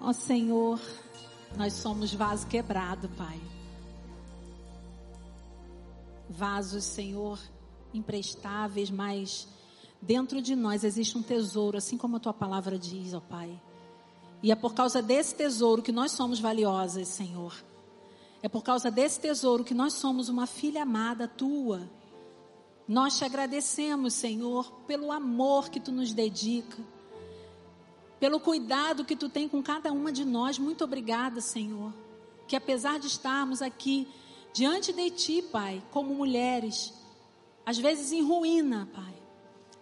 Ó 0.00 0.12
Senhor, 0.12 0.80
nós 1.56 1.72
somos 1.72 2.14
vaso 2.14 2.46
quebrado, 2.46 3.08
Pai. 3.10 3.40
Vasos, 6.28 6.84
Senhor, 6.84 7.38
imprestáveis, 7.92 8.90
mas 8.90 9.48
dentro 10.00 10.40
de 10.40 10.54
nós 10.54 10.84
existe 10.84 11.18
um 11.18 11.22
tesouro, 11.22 11.78
assim 11.78 11.96
como 11.96 12.16
a 12.16 12.20
tua 12.20 12.34
palavra 12.34 12.78
diz, 12.78 13.12
ó 13.12 13.20
Pai. 13.20 13.60
E 14.42 14.52
é 14.52 14.54
por 14.54 14.72
causa 14.72 15.02
desse 15.02 15.34
tesouro 15.34 15.82
que 15.82 15.90
nós 15.90 16.12
somos 16.12 16.38
valiosas, 16.38 17.08
Senhor. 17.08 17.52
É 18.40 18.48
por 18.48 18.62
causa 18.62 18.90
desse 18.90 19.18
tesouro 19.18 19.64
que 19.64 19.74
nós 19.74 19.94
somos 19.94 20.28
uma 20.28 20.46
filha 20.46 20.82
amada 20.82 21.26
tua. 21.26 21.90
Nós 22.86 23.18
te 23.18 23.24
agradecemos, 23.24 24.14
Senhor, 24.14 24.70
pelo 24.86 25.10
amor 25.10 25.68
que 25.70 25.80
tu 25.80 25.90
nos 25.90 26.12
dedica 26.12 26.76
pelo 28.18 28.40
cuidado 28.40 29.04
que 29.04 29.16
tu 29.16 29.28
tem 29.28 29.48
com 29.48 29.62
cada 29.62 29.92
uma 29.92 30.12
de 30.12 30.24
nós. 30.24 30.58
Muito 30.58 30.84
obrigada, 30.84 31.40
Senhor. 31.40 31.92
Que 32.46 32.56
apesar 32.56 32.98
de 32.98 33.06
estarmos 33.06 33.62
aqui 33.62 34.08
diante 34.52 34.92
de 34.92 35.10
ti, 35.10 35.42
Pai, 35.42 35.82
como 35.90 36.14
mulheres, 36.14 36.94
às 37.64 37.78
vezes 37.78 38.12
em 38.12 38.22
ruína, 38.22 38.88
Pai, 38.94 39.14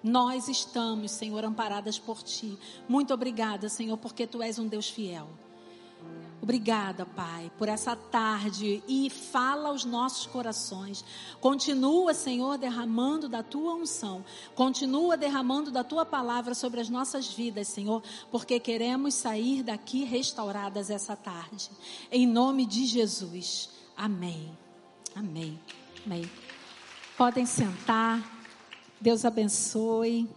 nós 0.03 0.49
estamos, 0.49 1.11
Senhor, 1.13 1.45
amparadas 1.45 1.99
por 1.99 2.23
ti. 2.23 2.59
Muito 2.89 3.13
obrigada, 3.13 3.69
Senhor, 3.69 3.97
porque 3.97 4.27
tu 4.27 4.43
és 4.43 4.59
um 4.59 4.67
Deus 4.67 4.89
fiel. 4.89 5.29
Obrigada, 6.41 7.05
Pai, 7.05 7.51
por 7.59 7.69
essa 7.69 7.97
tarde 7.97 8.83
e 8.87 9.11
fala 9.11 9.69
aos 9.69 9.85
nossos 9.85 10.27
corações. 10.27 11.05
Continua, 11.41 12.15
Senhor, 12.15 12.59
derramando 12.59 13.29
da 13.29 13.43
tua 13.43 13.75
unção. 13.75 14.25
Continua 14.55 15.17
derramando 15.17 15.71
da 15.71 15.83
tua 15.83 16.05
palavra 16.05 16.55
sobre 16.55 16.81
as 16.81 16.89
nossas 16.89 17.33
vidas, 17.33 17.69
Senhor, 17.69 18.03
porque 18.31 18.61
queremos 18.61 19.15
sair 19.15 19.63
daqui 19.63 20.05
restauradas 20.05 20.91
essa 20.91 21.17
tarde. 21.17 21.71
Em 22.13 22.27
nome 22.27 22.67
de 22.67 22.87
Jesus. 22.87 23.71
Amém. 23.97 24.57
Amém. 25.15 25.59
Amém. 26.05 26.31
Podem 27.17 27.47
sentar. 27.47 28.23
Deus 29.01 29.25
abençoe. 29.25 30.29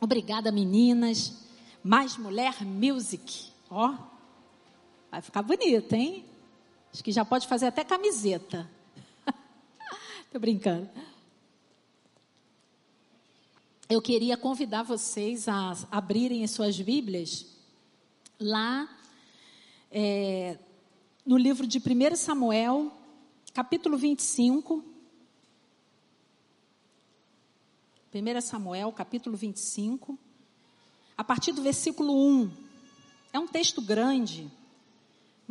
Obrigada, 0.00 0.50
meninas. 0.50 1.46
Mais 1.84 2.16
Mulher 2.16 2.64
Music. 2.64 3.52
Ó. 3.70 3.90
Oh. 3.90 4.12
Vai 5.12 5.20
ficar 5.20 5.42
bonito, 5.42 5.92
hein? 5.92 6.24
Acho 6.90 7.04
que 7.04 7.12
já 7.12 7.22
pode 7.22 7.46
fazer 7.46 7.66
até 7.66 7.84
camiseta. 7.84 8.66
Tô 10.32 10.38
brincando. 10.38 10.88
Eu 13.90 14.00
queria 14.00 14.38
convidar 14.38 14.82
vocês 14.84 15.48
a 15.48 15.76
abrirem 15.90 16.42
as 16.42 16.52
suas 16.52 16.80
Bíblias 16.80 17.44
lá 18.40 18.88
é, 19.90 20.58
no 21.26 21.36
livro 21.36 21.66
de 21.66 21.76
1 21.76 22.16
Samuel, 22.16 22.90
capítulo 23.52 23.98
25. 23.98 24.82
1 28.14 28.40
Samuel, 28.40 28.90
capítulo 28.92 29.36
25, 29.36 30.18
a 31.18 31.22
partir 31.22 31.52
do 31.52 31.60
versículo 31.60 32.14
1. 32.14 32.50
É 33.30 33.38
um 33.38 33.46
texto 33.46 33.82
grande. 33.82 34.50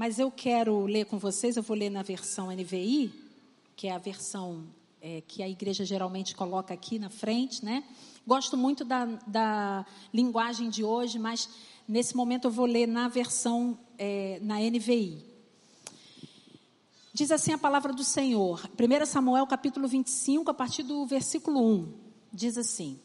Mas 0.02 0.18
eu 0.18 0.32
quero 0.32 0.84
ler 0.88 1.06
com 1.06 1.20
vocês, 1.20 1.56
eu 1.56 1.62
vou 1.62 1.78
ler 1.78 1.92
na 1.92 2.02
versão 2.02 2.48
NVI, 2.48 3.14
que 3.76 3.86
é 3.86 3.92
a 3.92 4.00
versão 4.00 4.66
é, 5.00 5.22
que 5.28 5.44
a 5.44 5.48
igreja 5.48 5.86
geralmente 5.86 6.36
coloca 6.36 6.74
aqui 6.74 6.98
na 6.98 7.12
frente, 7.12 7.64
né? 7.64 7.84
Gosto 8.26 8.58
muito 8.58 8.84
da, 8.84 9.06
da 9.28 9.86
linguagem 10.12 10.72
de 10.72 10.84
hoje, 10.84 11.20
mas 11.20 11.48
nesse 11.88 12.16
momento 12.16 12.46
eu 12.46 12.52
vou 12.52 12.66
ler 12.66 12.88
na 12.88 13.10
versão, 13.10 13.78
é, 13.96 14.40
na 14.42 14.56
NVI. 14.60 15.24
Diz 17.14 17.30
assim 17.30 17.54
a 17.54 17.58
palavra 17.60 17.94
do 17.94 18.04
Senhor, 18.04 18.68
1 18.74 19.06
Samuel 19.06 19.46
capítulo 19.46 19.88
25, 19.88 20.50
a 20.50 20.54
partir 20.56 20.82
do 20.82 21.06
versículo 21.06 21.64
1. 21.64 21.94
Diz 22.34 22.58
assim: 22.58 23.00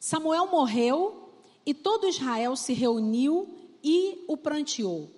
Samuel 0.00 0.50
morreu 0.50 1.32
e 1.64 1.72
todo 1.72 2.08
Israel 2.08 2.56
se 2.56 2.72
reuniu 2.72 3.48
e 3.80 4.24
o 4.26 4.36
pranteou 4.36 5.15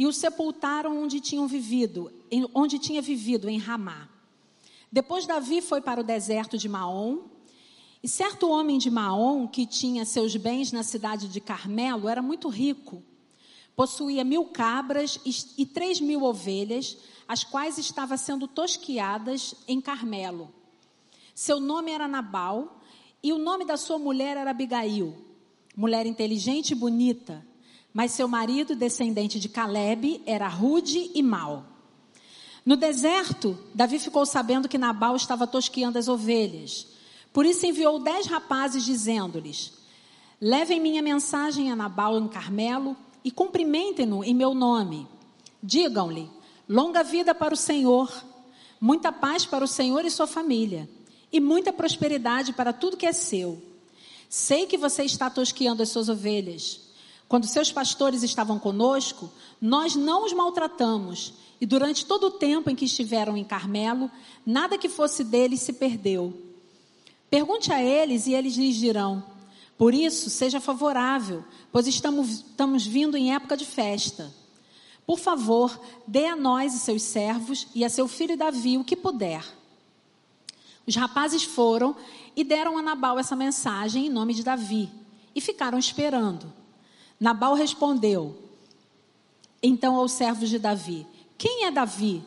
e 0.00 0.06
o 0.06 0.12
sepultaram 0.14 1.02
onde 1.02 1.20
tinham 1.20 1.46
vivido, 1.46 2.10
onde 2.54 2.78
tinha 2.78 3.02
vivido 3.02 3.50
em 3.50 3.58
Ramá. 3.58 4.08
Depois 4.90 5.26
Davi 5.26 5.60
foi 5.60 5.82
para 5.82 6.00
o 6.00 6.02
deserto 6.02 6.56
de 6.56 6.70
Maom, 6.70 7.24
e 8.02 8.08
certo 8.08 8.48
homem 8.48 8.78
de 8.78 8.90
Maom, 8.90 9.46
que 9.46 9.66
tinha 9.66 10.06
seus 10.06 10.34
bens 10.36 10.72
na 10.72 10.82
cidade 10.82 11.28
de 11.28 11.38
Carmelo, 11.38 12.08
era 12.08 12.22
muito 12.22 12.48
rico. 12.48 13.02
Possuía 13.76 14.24
mil 14.24 14.46
cabras 14.46 15.20
e 15.58 15.66
três 15.66 16.00
mil 16.00 16.22
ovelhas, 16.22 16.96
as 17.28 17.44
quais 17.44 17.76
estavam 17.76 18.16
sendo 18.16 18.48
tosquiadas 18.48 19.54
em 19.68 19.82
Carmelo. 19.82 20.50
Seu 21.34 21.60
nome 21.60 21.90
era 21.90 22.08
Nabal, 22.08 22.80
e 23.22 23.34
o 23.34 23.38
nome 23.38 23.66
da 23.66 23.76
sua 23.76 23.98
mulher 23.98 24.38
era 24.38 24.50
Abigail, 24.50 25.14
mulher 25.76 26.06
inteligente 26.06 26.70
e 26.70 26.74
bonita, 26.74 27.49
mas 27.92 28.12
seu 28.12 28.28
marido, 28.28 28.74
descendente 28.74 29.40
de 29.40 29.48
Caleb, 29.48 30.22
era 30.24 30.48
rude 30.48 31.10
e 31.14 31.22
mau. 31.22 31.64
No 32.64 32.76
deserto, 32.76 33.58
Davi 33.74 33.98
ficou 33.98 34.24
sabendo 34.26 34.68
que 34.68 34.78
Nabal 34.78 35.16
estava 35.16 35.46
tosquiando 35.46 35.98
as 35.98 36.08
ovelhas. 36.08 36.86
Por 37.32 37.46
isso 37.46 37.66
enviou 37.66 37.98
dez 37.98 38.26
rapazes, 38.26 38.84
dizendo-lhes: 38.84 39.72
Levem 40.40 40.80
minha 40.80 41.02
mensagem 41.02 41.70
a 41.70 41.76
Nabal 41.76 42.18
em 42.18 42.28
Carmelo 42.28 42.96
e 43.24 43.30
cumprimentem-no 43.30 44.22
em 44.22 44.34
meu 44.34 44.54
nome. 44.54 45.08
Digam-lhe: 45.62 46.30
Longa 46.68 47.02
vida 47.02 47.34
para 47.34 47.54
o 47.54 47.56
Senhor, 47.56 48.12
muita 48.80 49.10
paz 49.10 49.44
para 49.44 49.64
o 49.64 49.68
Senhor 49.68 50.04
e 50.04 50.10
sua 50.10 50.26
família, 50.26 50.88
e 51.32 51.40
muita 51.40 51.72
prosperidade 51.72 52.52
para 52.52 52.72
tudo 52.72 52.96
que 52.96 53.06
é 53.06 53.12
seu. 53.12 53.60
Sei 54.28 54.66
que 54.66 54.78
você 54.78 55.02
está 55.02 55.28
tosquiando 55.28 55.82
as 55.82 55.88
suas 55.88 56.08
ovelhas. 56.08 56.89
Quando 57.30 57.46
seus 57.46 57.70
pastores 57.70 58.24
estavam 58.24 58.58
conosco, 58.58 59.30
nós 59.60 59.94
não 59.94 60.26
os 60.26 60.32
maltratamos, 60.32 61.32
e 61.60 61.64
durante 61.64 62.04
todo 62.04 62.24
o 62.24 62.30
tempo 62.32 62.68
em 62.68 62.74
que 62.74 62.86
estiveram 62.86 63.36
em 63.36 63.44
Carmelo, 63.44 64.10
nada 64.44 64.76
que 64.76 64.88
fosse 64.88 65.22
deles 65.22 65.60
se 65.60 65.74
perdeu. 65.74 66.34
Pergunte 67.30 67.72
a 67.72 67.80
eles 67.80 68.26
e 68.26 68.34
eles 68.34 68.56
lhes 68.56 68.74
dirão. 68.74 69.22
Por 69.78 69.94
isso, 69.94 70.28
seja 70.28 70.58
favorável, 70.58 71.44
pois 71.70 71.86
estamos, 71.86 72.40
estamos 72.40 72.84
vindo 72.84 73.16
em 73.16 73.32
época 73.32 73.56
de 73.56 73.64
festa. 73.64 74.34
Por 75.06 75.20
favor, 75.20 75.80
dê 76.08 76.26
a 76.26 76.34
nós 76.34 76.74
e 76.74 76.80
seus 76.80 77.02
servos 77.02 77.68
e 77.72 77.84
a 77.84 77.88
seu 77.88 78.08
filho 78.08 78.36
Davi 78.36 78.76
o 78.76 78.82
que 78.82 78.96
puder. 78.96 79.44
Os 80.84 80.96
rapazes 80.96 81.44
foram 81.44 81.94
e 82.34 82.42
deram 82.42 82.76
a 82.76 82.82
Nabal 82.82 83.20
essa 83.20 83.36
mensagem 83.36 84.06
em 84.06 84.10
nome 84.10 84.34
de 84.34 84.42
Davi 84.42 84.90
e 85.32 85.40
ficaram 85.40 85.78
esperando. 85.78 86.58
Nabal 87.20 87.52
respondeu 87.52 88.34
então 89.62 89.96
aos 89.96 90.12
servos 90.12 90.48
de 90.48 90.58
Davi: 90.58 91.06
Quem 91.36 91.66
é 91.66 91.70
Davi? 91.70 92.22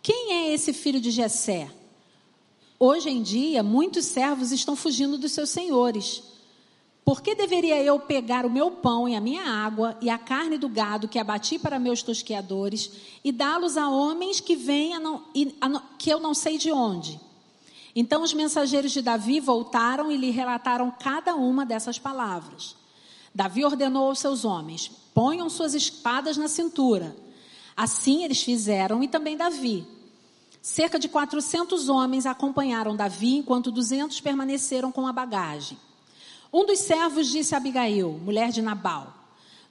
Quem 0.00 0.32
é 0.32 0.54
esse 0.54 0.72
filho 0.72 1.00
de 1.00 1.10
Jessé? 1.10 1.68
Hoje 2.78 3.10
em 3.10 3.20
dia, 3.20 3.62
muitos 3.64 4.04
servos 4.04 4.52
estão 4.52 4.76
fugindo 4.76 5.18
dos 5.18 5.32
seus 5.32 5.50
senhores. 5.50 6.22
Por 7.04 7.20
que 7.20 7.34
deveria 7.34 7.82
eu 7.82 7.98
pegar 7.98 8.46
o 8.46 8.50
meu 8.50 8.70
pão 8.70 9.08
e 9.08 9.16
a 9.16 9.20
minha 9.20 9.42
água 9.42 9.96
e 10.00 10.08
a 10.08 10.18
carne 10.18 10.56
do 10.56 10.68
gado 10.68 11.08
que 11.08 11.18
abati 11.18 11.58
para 11.58 11.78
meus 11.78 12.02
tosqueadores 12.02 12.92
e 13.24 13.32
dá-los 13.32 13.76
a 13.76 13.88
homens 13.88 14.40
que 14.40 14.54
vêm 14.54 14.92
que 15.98 16.10
eu 16.10 16.20
não 16.20 16.34
sei 16.34 16.58
de 16.58 16.70
onde? 16.70 17.18
Então 17.96 18.22
os 18.22 18.32
mensageiros 18.32 18.92
de 18.92 19.02
Davi 19.02 19.40
voltaram 19.40 20.12
e 20.12 20.16
lhe 20.16 20.30
relataram 20.30 20.92
cada 21.00 21.34
uma 21.34 21.66
dessas 21.66 21.98
palavras. 21.98 22.76
Davi 23.38 23.64
ordenou 23.64 24.08
aos 24.08 24.18
seus 24.18 24.44
homens: 24.44 24.90
ponham 25.14 25.48
suas 25.48 25.72
espadas 25.72 26.36
na 26.36 26.48
cintura. 26.48 27.16
Assim 27.76 28.24
eles 28.24 28.42
fizeram 28.42 29.00
e 29.00 29.06
também 29.06 29.36
Davi. 29.36 29.86
Cerca 30.60 30.98
de 30.98 31.08
400 31.08 31.88
homens 31.88 32.26
acompanharam 32.26 32.96
Davi, 32.96 33.36
enquanto 33.36 33.70
200 33.70 34.20
permaneceram 34.20 34.90
com 34.90 35.06
a 35.06 35.12
bagagem. 35.12 35.78
Um 36.52 36.66
dos 36.66 36.80
servos 36.80 37.28
disse 37.28 37.54
a 37.54 37.58
Abigail, 37.58 38.10
mulher 38.24 38.50
de 38.50 38.60
Nabal: 38.60 39.14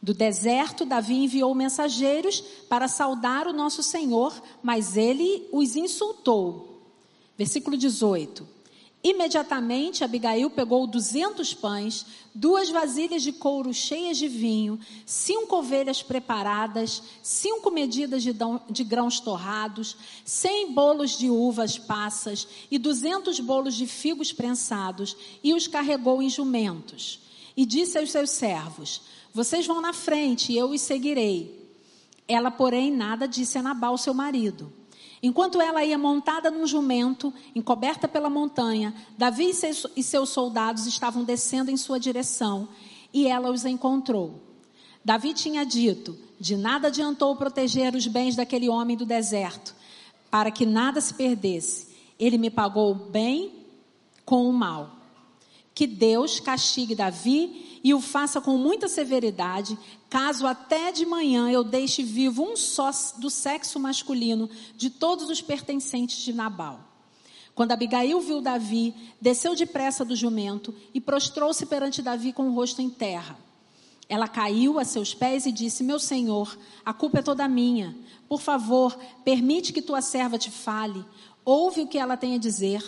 Do 0.02 0.14
deserto, 0.14 0.86
Davi 0.86 1.16
enviou 1.16 1.54
mensageiros 1.54 2.40
para 2.70 2.88
saudar 2.88 3.48
o 3.48 3.54
nosso 3.54 3.84
Senhor, 3.84 4.34
mas 4.64 4.96
ele 4.96 5.46
os 5.52 5.76
insultou. 5.76 6.86
Versículo 7.38 7.76
18. 7.76 8.48
Imediatamente 9.10 10.04
Abigail 10.04 10.50
pegou 10.50 10.86
duzentos 10.86 11.54
pães, 11.54 12.06
duas 12.36 12.70
vasilhas 12.70 13.24
de 13.24 13.32
couro 13.32 13.74
cheias 13.74 14.18
de 14.18 14.28
vinho, 14.28 14.78
cinco 15.06 15.56
ovelhas 15.56 16.04
preparadas, 16.04 17.02
cinco 17.24 17.72
medidas 17.72 18.22
de, 18.22 18.36
de 18.70 18.84
grãos 18.84 19.22
torrados, 19.22 19.96
cem 20.26 20.74
bolos 20.74 21.18
de 21.18 21.30
uvas 21.30 21.78
passas 21.78 22.50
e 22.70 22.78
duzentos 22.78 23.40
bolos 23.40 23.76
de 23.76 23.88
figos 23.88 24.34
prensados, 24.34 25.16
e 25.42 25.54
os 25.54 25.68
carregou 25.68 26.22
em 26.22 26.30
jumentos. 26.30 27.22
e 27.56 27.66
disse 27.66 27.98
aos 27.98 28.12
seus 28.12 28.32
servos: 28.32 29.04
Vocês 29.34 29.66
vão 29.66 29.80
na 29.80 29.94
frente 29.94 30.52
e 30.52 30.58
eu 30.58 30.72
os 30.72 30.82
seguirei. 30.82 31.66
Ela, 32.28 32.52
porém, 32.52 32.92
nada 32.92 33.26
disse 33.26 33.58
a 33.58 33.62
Nabal, 33.62 33.98
seu 33.98 34.14
marido. 34.14 34.70
Enquanto 35.22 35.60
ela 35.60 35.84
ia 35.84 35.98
montada 35.98 36.52
num 36.52 36.68
jumento, 36.68 37.34
encoberta 37.56 38.08
pela 38.08 38.30
montanha, 38.30 38.94
Davi 39.18 39.52
e 39.96 40.04
seus 40.04 40.30
soldados 40.30 40.86
estavam 40.86 41.24
descendo 41.24 41.72
em 41.72 41.78
sua 41.78 42.00
direção 42.00 42.68
e 43.14 43.28
ela 43.28 43.50
os 43.50 43.66
encontrou. 43.66 44.42
Davi 45.04 45.34
tinha 45.34 45.66
dito: 45.66 46.18
De 46.40 46.56
nada 46.56 46.90
adiantou 46.90 47.36
proteger 47.36 47.96
os 47.96 48.06
bens 48.08 48.36
daquele 48.36 48.70
homem 48.70 48.96
do 48.96 49.06
deserto, 49.06 49.76
para 50.30 50.52
que 50.52 50.66
nada 50.66 51.02
se 51.02 51.14
perdesse. 51.14 51.88
Ele 52.20 52.38
me 52.38 52.50
pagou 52.50 52.92
o 52.92 52.96
bem 52.96 53.54
com 54.26 54.48
o 54.48 54.54
mal. 54.54 54.97
Que 55.78 55.86
Deus 55.86 56.40
castigue 56.40 56.96
Davi 56.96 57.80
e 57.84 57.94
o 57.94 58.02
faça 58.02 58.42
com 58.42 58.58
muita 58.58 58.88
severidade, 58.88 59.78
caso 60.10 60.48
até 60.48 60.92
de 60.92 61.06
manhã 61.06 61.52
eu 61.52 61.64
deixe 61.64 62.02
vivo 62.02 62.42
um 62.42 62.56
só 62.56 62.90
do 63.20 63.30
sexo 63.30 63.80
masculino 63.80 64.50
de 64.76 64.90
todos 64.90 65.30
os 65.30 65.40
pertencentes 65.40 66.18
de 66.26 66.34
Nabal. 66.34 66.80
Quando 67.54 67.74
Abigail 67.74 68.20
viu 68.20 68.42
Davi, 68.42 68.92
desceu 69.22 69.54
depressa 69.54 70.04
do 70.04 70.16
jumento 70.16 70.74
e 70.96 71.00
prostrou-se 71.00 71.64
perante 71.68 72.02
Davi 72.02 72.34
com 72.34 72.50
o 72.50 72.56
rosto 72.56 72.82
em 72.82 72.90
terra. 72.90 73.38
Ela 74.10 74.28
caiu 74.28 74.80
a 74.80 74.84
seus 74.84 75.14
pés 75.14 75.46
e 75.46 75.52
disse: 75.52 75.84
Meu 75.84 76.00
senhor, 76.00 76.58
a 76.84 76.92
culpa 76.92 77.20
é 77.20 77.22
toda 77.22 77.48
minha. 77.48 77.96
Por 78.28 78.42
favor, 78.42 78.98
permite 79.24 79.72
que 79.72 79.84
tua 79.84 80.02
serva 80.02 80.40
te 80.40 80.50
fale. 80.50 81.06
Ouve 81.46 81.82
o 81.82 81.88
que 81.88 82.00
ela 82.00 82.18
tem 82.18 82.34
a 82.34 82.40
dizer. 82.40 82.82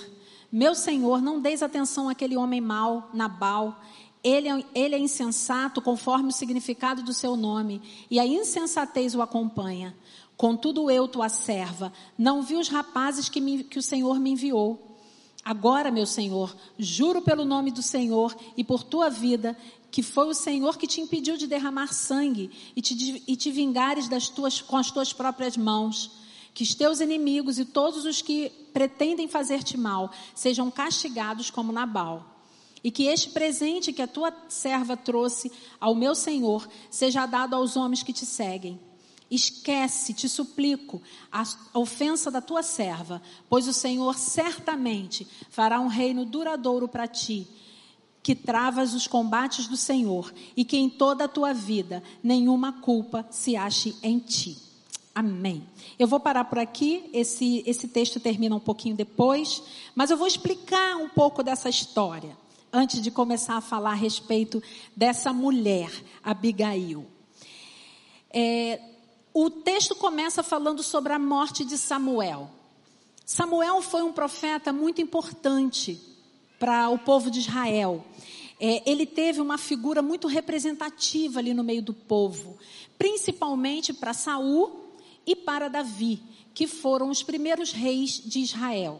Meu 0.51 0.73
senhor, 0.73 1.21
não 1.21 1.39
deis 1.39 1.61
atenção 1.61 2.09
àquele 2.09 2.35
homem 2.35 2.59
mau, 2.59 3.09
Nabal. 3.13 3.79
Ele 4.23 4.49
é, 4.49 4.65
ele 4.73 4.95
é 4.95 4.99
insensato 4.99 5.81
conforme 5.81 6.29
o 6.29 6.33
significado 6.33 7.03
do 7.03 7.13
seu 7.13 7.37
nome, 7.37 7.81
e 8.09 8.19
a 8.19 8.25
insensatez 8.25 9.15
o 9.15 9.21
acompanha. 9.21 9.95
Contudo, 10.35 10.89
eu, 10.89 11.07
tua 11.07 11.29
serva, 11.29 11.93
não 12.17 12.41
vi 12.41 12.55
os 12.55 12.67
rapazes 12.67 13.29
que, 13.29 13.39
me, 13.39 13.63
que 13.63 13.77
o 13.77 13.83
Senhor 13.83 14.19
me 14.19 14.31
enviou. 14.31 14.97
Agora, 15.43 15.91
meu 15.91 16.05
Senhor, 16.05 16.55
juro 16.77 17.21
pelo 17.21 17.45
nome 17.45 17.71
do 17.71 17.81
Senhor 17.81 18.35
e 18.57 18.63
por 18.63 18.83
tua 18.83 19.09
vida, 19.09 19.57
que 19.91 20.03
foi 20.03 20.27
o 20.27 20.33
Senhor 20.33 20.77
que 20.77 20.87
te 20.87 20.99
impediu 20.99 21.37
de 21.37 21.47
derramar 21.47 21.93
sangue 21.93 22.51
e 22.75 22.81
te, 22.81 23.23
e 23.25 23.35
te 23.35 23.51
vingares 23.51 24.07
das 24.07 24.29
tuas, 24.29 24.61
com 24.61 24.77
as 24.77 24.91
tuas 24.91 25.13
próprias 25.13 25.55
mãos 25.55 26.11
que 26.53 26.63
os 26.63 26.75
teus 26.75 26.99
inimigos 26.99 27.59
e 27.59 27.65
todos 27.65 28.05
os 28.05 28.21
que 28.21 28.49
pretendem 28.73 29.27
fazer-te 29.27 29.77
mal 29.77 30.11
sejam 30.35 30.69
castigados 30.69 31.49
como 31.49 31.71
Nabal. 31.71 32.43
E 32.83 32.91
que 32.91 33.07
este 33.07 33.29
presente 33.29 33.91
que 33.91 34.01
a 34.01 34.07
tua 34.07 34.33
serva 34.47 34.95
trouxe 34.95 35.51
ao 35.79 35.93
meu 35.93 36.15
senhor 36.15 36.67
seja 36.89 37.25
dado 37.25 37.55
aos 37.55 37.75
homens 37.75 38.03
que 38.03 38.13
te 38.13 38.25
seguem. 38.25 38.79
Esquece, 39.29 40.13
te 40.13 40.27
suplico, 40.27 41.01
a 41.31 41.43
ofensa 41.75 42.31
da 42.31 42.41
tua 42.41 42.63
serva, 42.63 43.21
pois 43.47 43.67
o 43.67 43.73
Senhor 43.73 44.17
certamente 44.17 45.27
fará 45.51 45.79
um 45.79 45.87
reino 45.87 46.25
duradouro 46.25 46.87
para 46.87 47.07
ti, 47.07 47.47
que 48.23 48.33
travas 48.33 48.95
os 48.95 49.05
combates 49.05 49.67
do 49.67 49.77
Senhor 49.77 50.33
e 50.57 50.65
que 50.65 50.77
em 50.77 50.89
toda 50.89 51.25
a 51.25 51.27
tua 51.27 51.53
vida 51.53 52.01
nenhuma 52.23 52.81
culpa 52.81 53.27
se 53.29 53.55
ache 53.55 53.95
em 54.01 54.17
ti. 54.17 54.68
Amém. 55.19 55.67
Eu 55.99 56.07
vou 56.07 56.17
parar 56.17 56.45
por 56.45 56.57
aqui, 56.57 57.09
esse, 57.11 57.61
esse 57.67 57.89
texto 57.89 58.21
termina 58.21 58.55
um 58.55 58.59
pouquinho 58.59 58.95
depois, 58.95 59.61
mas 59.93 60.09
eu 60.09 60.15
vou 60.15 60.25
explicar 60.25 60.95
um 60.95 61.09
pouco 61.09 61.43
dessa 61.43 61.67
história, 61.67 62.37
antes 62.71 63.01
de 63.01 63.11
começar 63.11 63.57
a 63.57 63.61
falar 63.61 63.91
a 63.91 63.95
respeito 63.95 64.63
dessa 64.95 65.33
mulher, 65.33 65.91
Abigail. 66.23 67.05
É, 68.31 68.79
o 69.33 69.49
texto 69.49 69.93
começa 69.93 70.41
falando 70.41 70.81
sobre 70.81 71.11
a 71.11 71.19
morte 71.19 71.65
de 71.65 71.77
Samuel. 71.77 72.49
Samuel 73.25 73.81
foi 73.81 74.01
um 74.01 74.13
profeta 74.13 74.71
muito 74.71 75.01
importante 75.01 75.99
para 76.57 76.87
o 76.87 76.97
povo 76.97 77.29
de 77.29 77.39
Israel. 77.39 78.05
É, 78.57 78.89
ele 78.89 79.05
teve 79.05 79.41
uma 79.41 79.57
figura 79.57 80.01
muito 80.01 80.29
representativa 80.29 81.39
ali 81.39 81.53
no 81.53 81.63
meio 81.63 81.81
do 81.81 81.93
povo, 81.93 82.57
principalmente 82.97 83.91
para 83.91 84.13
Saul 84.13 84.87
e 85.29 85.35
para 85.35 85.67
Davi, 85.67 86.19
que 86.55 86.65
foram 86.65 87.11
os 87.11 87.21
primeiros 87.21 87.71
reis 87.71 88.19
de 88.25 88.39
Israel. 88.39 88.99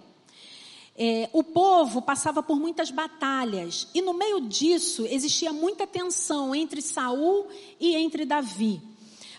É, 0.95 1.27
o 1.33 1.43
povo 1.43 2.03
passava 2.03 2.43
por 2.43 2.59
muitas 2.59 2.91
batalhas 2.91 3.87
e 3.95 4.01
no 4.01 4.13
meio 4.13 4.41
disso 4.41 5.07
existia 5.07 5.51
muita 5.51 5.87
tensão 5.87 6.53
entre 6.53 6.83
Saul 6.83 7.47
e 7.79 7.95
entre 7.95 8.25
Davi, 8.25 8.79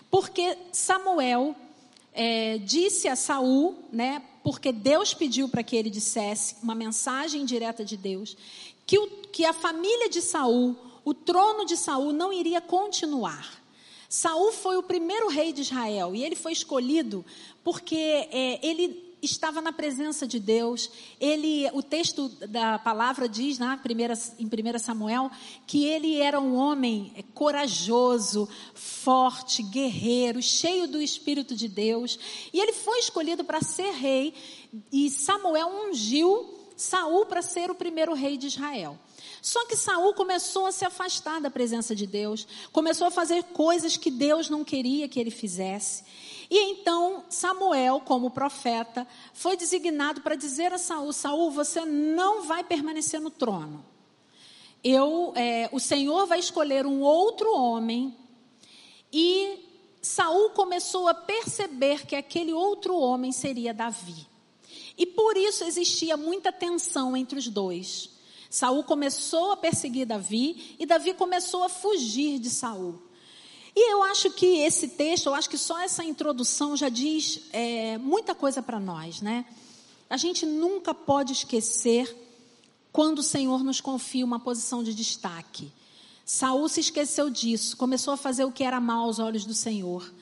porque 0.09 0.57
Samuel 0.73 1.55
é, 2.13 2.57
disse 2.57 3.07
a 3.07 3.15
Saul, 3.15 3.77
né, 3.89 4.21
porque 4.43 4.73
Deus 4.73 5.13
pediu 5.13 5.47
para 5.47 5.63
que 5.63 5.77
ele 5.77 5.89
dissesse 5.89 6.57
uma 6.61 6.75
mensagem 6.75 7.45
direta 7.45 7.85
de 7.85 7.95
Deus, 7.95 8.35
que, 8.85 8.99
o, 8.99 9.07
que 9.31 9.45
a 9.45 9.53
família 9.53 10.09
de 10.09 10.21
Saul, 10.21 10.75
o 11.05 11.13
trono 11.13 11.63
de 11.63 11.77
Saul 11.77 12.11
não 12.11 12.33
iria 12.33 12.59
continuar. 12.59 13.60
Saul 14.11 14.51
foi 14.51 14.75
o 14.75 14.83
primeiro 14.83 15.29
rei 15.29 15.53
de 15.53 15.61
Israel 15.61 16.13
e 16.13 16.21
ele 16.21 16.35
foi 16.35 16.51
escolhido 16.51 17.25
porque 17.63 17.95
é, 17.95 18.59
ele 18.61 19.15
estava 19.21 19.61
na 19.61 19.71
presença 19.71 20.27
de 20.27 20.37
Deus. 20.37 20.91
Ele, 21.17 21.69
o 21.71 21.81
texto 21.81 22.27
da 22.45 22.77
palavra 22.77 23.29
diz, 23.29 23.57
na 23.57 23.77
primeira, 23.77 24.13
em 24.37 24.47
1 24.47 24.79
Samuel, 24.79 25.31
que 25.65 25.85
ele 25.85 26.19
era 26.19 26.41
um 26.41 26.55
homem 26.55 27.13
é, 27.15 27.23
corajoso, 27.33 28.49
forte, 28.73 29.63
guerreiro, 29.63 30.41
cheio 30.41 30.89
do 30.89 31.01
Espírito 31.01 31.55
de 31.55 31.69
Deus. 31.69 32.19
E 32.51 32.59
ele 32.59 32.73
foi 32.73 32.99
escolhido 32.99 33.45
para 33.45 33.61
ser 33.61 33.93
rei. 33.93 34.33
E 34.91 35.09
Samuel 35.09 35.69
ungiu 35.87 36.53
Saul 36.75 37.25
para 37.27 37.41
ser 37.41 37.71
o 37.71 37.75
primeiro 37.75 38.13
rei 38.13 38.35
de 38.35 38.47
Israel. 38.47 38.99
Só 39.41 39.65
que 39.65 39.75
Saul 39.75 40.13
começou 40.13 40.67
a 40.67 40.71
se 40.71 40.85
afastar 40.85 41.41
da 41.41 41.49
presença 41.49 41.95
de 41.95 42.05
Deus, 42.05 42.47
começou 42.71 43.07
a 43.07 43.11
fazer 43.11 43.43
coisas 43.45 43.97
que 43.97 44.11
Deus 44.11 44.49
não 44.49 44.63
queria 44.63 45.09
que 45.09 45.19
ele 45.19 45.31
fizesse. 45.31 46.03
E 46.47 46.71
então 46.71 47.25
Samuel, 47.27 48.01
como 48.01 48.29
profeta, 48.29 49.07
foi 49.33 49.57
designado 49.57 50.21
para 50.21 50.35
dizer 50.35 50.71
a 50.71 50.77
Saul: 50.77 51.11
Saul, 51.11 51.49
você 51.49 51.83
não 51.85 52.43
vai 52.43 52.63
permanecer 52.63 53.19
no 53.19 53.31
trono. 53.31 53.83
Eu, 54.83 55.33
é, 55.35 55.69
o 55.71 55.79
Senhor 55.79 56.27
vai 56.27 56.37
escolher 56.37 56.85
um 56.85 57.01
outro 57.01 57.51
homem. 57.55 58.15
E 59.11 59.59
Saul 60.01 60.51
começou 60.51 61.07
a 61.07 61.13
perceber 61.15 62.05
que 62.05 62.15
aquele 62.15 62.53
outro 62.53 62.95
homem 62.95 63.31
seria 63.31 63.73
Davi. 63.73 64.27
E 64.97 65.05
por 65.05 65.35
isso 65.35 65.63
existia 65.63 66.15
muita 66.15 66.51
tensão 66.51 67.17
entre 67.17 67.39
os 67.39 67.47
dois. 67.47 68.10
Saul 68.51 68.83
começou 68.83 69.53
a 69.53 69.57
perseguir 69.57 70.05
Davi 70.05 70.75
e 70.77 70.85
Davi 70.85 71.13
começou 71.13 71.63
a 71.63 71.69
fugir 71.69 72.37
de 72.37 72.49
Saul. 72.49 73.01
E 73.73 73.93
eu 73.93 74.03
acho 74.03 74.29
que 74.31 74.45
esse 74.45 74.89
texto, 74.89 75.27
eu 75.27 75.33
acho 75.33 75.49
que 75.49 75.57
só 75.57 75.79
essa 75.79 76.03
introdução 76.03 76.75
já 76.75 76.89
diz 76.89 77.43
é, 77.53 77.97
muita 77.97 78.35
coisa 78.35 78.61
para 78.61 78.77
nós, 78.77 79.21
né? 79.21 79.45
A 80.09 80.17
gente 80.17 80.45
nunca 80.45 80.93
pode 80.93 81.31
esquecer 81.31 82.13
quando 82.91 83.19
o 83.19 83.23
Senhor 83.23 83.63
nos 83.63 83.79
confia 83.79 84.25
uma 84.25 84.37
posição 84.37 84.83
de 84.83 84.93
destaque. 84.93 85.71
Saul 86.25 86.67
se 86.67 86.81
esqueceu 86.81 87.29
disso, 87.29 87.77
começou 87.77 88.13
a 88.13 88.17
fazer 88.17 88.43
o 88.43 88.51
que 88.51 88.65
era 88.65 88.81
mal 88.81 89.05
aos 89.05 89.17
olhos 89.17 89.45
do 89.45 89.53
Senhor. 89.53 90.13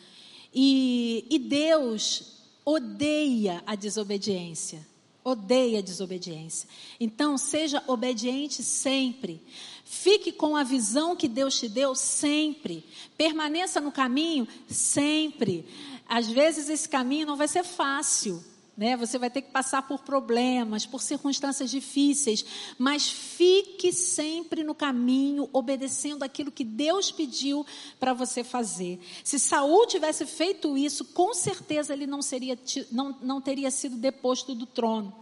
E, 0.53 1.25
e 1.31 1.39
Deus 1.39 2.33
odeia 2.63 3.63
a 3.65 3.73
desobediência 3.73 4.87
odeia 5.23 5.83
desobediência. 5.83 6.67
Então, 6.99 7.37
seja 7.37 7.83
obediente 7.87 8.63
sempre. 8.63 9.41
Fique 9.83 10.31
com 10.31 10.55
a 10.55 10.63
visão 10.63 11.15
que 11.15 11.27
Deus 11.27 11.59
te 11.59 11.67
deu 11.67 11.95
sempre. 11.95 12.85
Permaneça 13.17 13.81
no 13.81 13.91
caminho 13.91 14.47
sempre. 14.67 15.65
Às 16.07 16.27
vezes 16.27 16.69
esse 16.69 16.87
caminho 16.87 17.27
não 17.27 17.35
vai 17.35 17.47
ser 17.47 17.63
fácil. 17.63 18.43
Né? 18.79 18.95
Você 18.95 19.19
vai 19.19 19.29
ter 19.29 19.41
que 19.41 19.51
passar 19.51 19.81
por 19.81 19.99
problemas, 20.03 20.85
por 20.85 21.01
circunstâncias 21.01 21.69
difíceis, 21.69 22.45
mas 22.77 23.09
fique 23.09 23.91
sempre 23.91 24.63
no 24.63 24.73
caminho, 24.73 25.49
obedecendo 25.51 26.23
aquilo 26.23 26.49
que 26.49 26.63
Deus 26.63 27.11
pediu 27.11 27.65
para 27.99 28.13
você 28.13 28.41
fazer. 28.41 28.97
Se 29.21 29.37
Saul 29.37 29.85
tivesse 29.85 30.25
feito 30.25 30.77
isso, 30.77 31.03
com 31.03 31.33
certeza 31.33 31.91
ele 31.91 32.07
não, 32.07 32.21
seria, 32.21 32.57
não, 32.89 33.17
não 33.21 33.41
teria 33.41 33.69
sido 33.69 33.97
deposto 33.97 34.55
do 34.55 34.65
trono. 34.65 35.13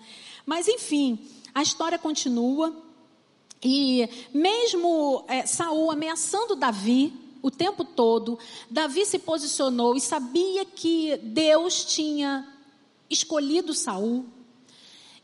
Mas 0.45 0.67
enfim, 0.67 1.17
a 1.51 1.63
história 1.63 1.97
continua. 1.97 2.71
E 3.63 4.07
mesmo 4.31 5.25
é, 5.27 5.47
Saul 5.47 5.89
ameaçando 5.89 6.55
Davi, 6.55 7.11
o 7.41 7.49
tempo 7.49 7.83
todo, 7.83 8.37
Davi 8.69 9.03
se 9.03 9.17
posicionou 9.17 9.95
e 9.95 9.99
sabia 9.99 10.63
que 10.63 11.17
Deus 11.23 11.83
tinha 11.85 12.53
escolhido 13.09 13.73
Saul. 13.73 14.25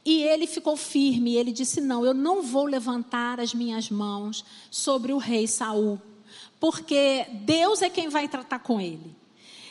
E 0.05 0.21
ele 0.23 0.45
ficou 0.45 0.75
firme, 0.75 1.35
ele 1.35 1.51
disse: 1.51 1.79
Não, 1.79 2.05
eu 2.05 2.13
não 2.13 2.41
vou 2.41 2.65
levantar 2.65 3.39
as 3.39 3.53
minhas 3.53 3.89
mãos 3.89 4.43
sobre 4.69 5.13
o 5.13 5.17
rei 5.17 5.47
Saul, 5.47 6.01
porque 6.59 7.25
Deus 7.45 7.81
é 7.81 7.89
quem 7.89 8.09
vai 8.09 8.27
tratar 8.27 8.59
com 8.59 8.81
ele. 8.81 9.15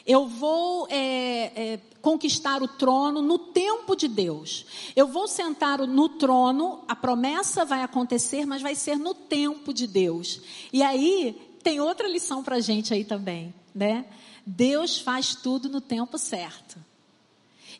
Eu 0.07 0.27
vou 0.27 0.89
é, 0.91 1.53
é, 1.55 1.81
conquistar 2.01 2.61
o 2.63 2.67
trono 2.67 3.23
no 3.23 3.39
tempo 3.39 3.95
de 3.95 4.09
Deus. 4.09 4.67
Eu 4.97 5.07
vou 5.07 5.29
sentar 5.29 5.79
no 5.87 6.09
trono, 6.09 6.83
a 6.89 6.97
promessa 6.97 7.65
vai 7.65 7.83
acontecer, 7.83 8.45
mas 8.45 8.63
vai 8.63 8.75
ser 8.75 8.99
no 8.99 9.15
tempo 9.15 9.73
de 9.73 9.87
Deus. 9.87 10.41
E 10.73 10.83
aí 10.83 11.41
tem 11.63 11.81
outra 11.81 12.09
lição 12.09 12.43
para 12.43 12.59
gente 12.59 12.93
aí 12.93 13.05
também, 13.05 13.55
né? 13.73 14.07
Deus 14.45 14.99
faz 14.99 15.37
tudo 15.37 15.69
no 15.69 15.81
tempo 15.81 16.19
certo. 16.19 16.92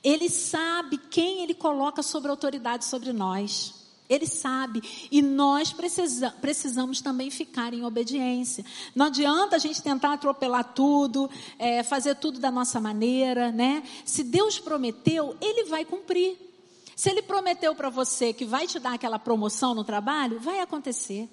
Ele 0.03 0.29
sabe 0.29 0.99
quem 0.99 1.43
ele 1.43 1.55
coloca 1.55 2.03
sobre 2.03 2.31
autoridade 2.31 2.85
sobre 2.85 3.13
nós. 3.13 3.83
Ele 4.09 4.27
sabe. 4.27 4.83
E 5.11 5.23
nós 5.23 5.73
precisa, 5.73 6.31
precisamos 6.41 7.01
também 7.01 7.31
ficar 7.31 7.73
em 7.73 7.85
obediência. 7.85 8.65
Não 8.95 9.07
adianta 9.07 9.57
a 9.57 9.59
gente 9.59 9.83
tentar 9.83 10.13
atropelar 10.13 10.75
tudo, 10.75 11.31
é, 11.59 11.83
fazer 11.83 12.17
tudo 12.17 12.39
da 12.39 12.51
nossa 12.51 12.81
maneira, 12.81 13.51
né? 13.51 13.83
Se 14.05 14.23
Deus 14.23 14.59
prometeu, 14.59 15.37
Ele 15.41 15.65
vai 15.65 15.85
cumprir. 15.85 16.37
Se 16.95 17.11
Ele 17.11 17.23
prometeu 17.23 17.75
para 17.75 17.89
você 17.89 18.33
que 18.33 18.45
vai 18.45 18.67
te 18.67 18.79
dar 18.79 18.95
aquela 18.95 19.19
promoção 19.19 19.75
no 19.75 19.85
trabalho, 19.85 20.41
vai 20.41 20.61
acontecer. 20.61 21.29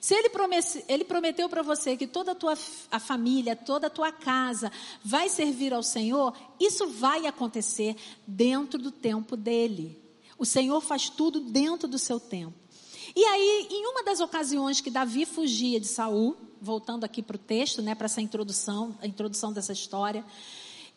Se 0.00 0.14
ele, 0.14 0.28
promesse, 0.28 0.84
ele 0.88 1.04
prometeu 1.04 1.48
para 1.48 1.62
você 1.62 1.96
que 1.96 2.06
toda 2.06 2.32
a 2.32 2.34
tua 2.34 2.56
a 2.90 3.00
família, 3.00 3.56
toda 3.56 3.86
a 3.86 3.90
tua 3.90 4.12
casa 4.12 4.70
vai 5.04 5.28
servir 5.28 5.72
ao 5.72 5.82
Senhor, 5.82 6.36
isso 6.60 6.88
vai 6.88 7.26
acontecer 7.26 7.96
dentro 8.26 8.78
do 8.78 8.90
tempo 8.90 9.36
dele. 9.36 10.00
O 10.38 10.44
Senhor 10.44 10.80
faz 10.80 11.08
tudo 11.08 11.40
dentro 11.40 11.86
do 11.88 11.98
seu 11.98 12.18
tempo. 12.18 12.54
E 13.14 13.24
aí, 13.24 13.68
em 13.70 13.86
uma 13.86 14.02
das 14.02 14.20
ocasiões 14.20 14.80
que 14.80 14.90
Davi 14.90 15.26
fugia 15.26 15.78
de 15.78 15.86
Saul, 15.86 16.36
voltando 16.60 17.04
aqui 17.04 17.22
para 17.22 17.36
o 17.36 17.38
texto, 17.38 17.82
né, 17.82 17.94
para 17.94 18.06
essa 18.06 18.20
introdução, 18.20 18.96
a 19.00 19.06
introdução 19.06 19.52
dessa 19.52 19.72
história, 19.72 20.24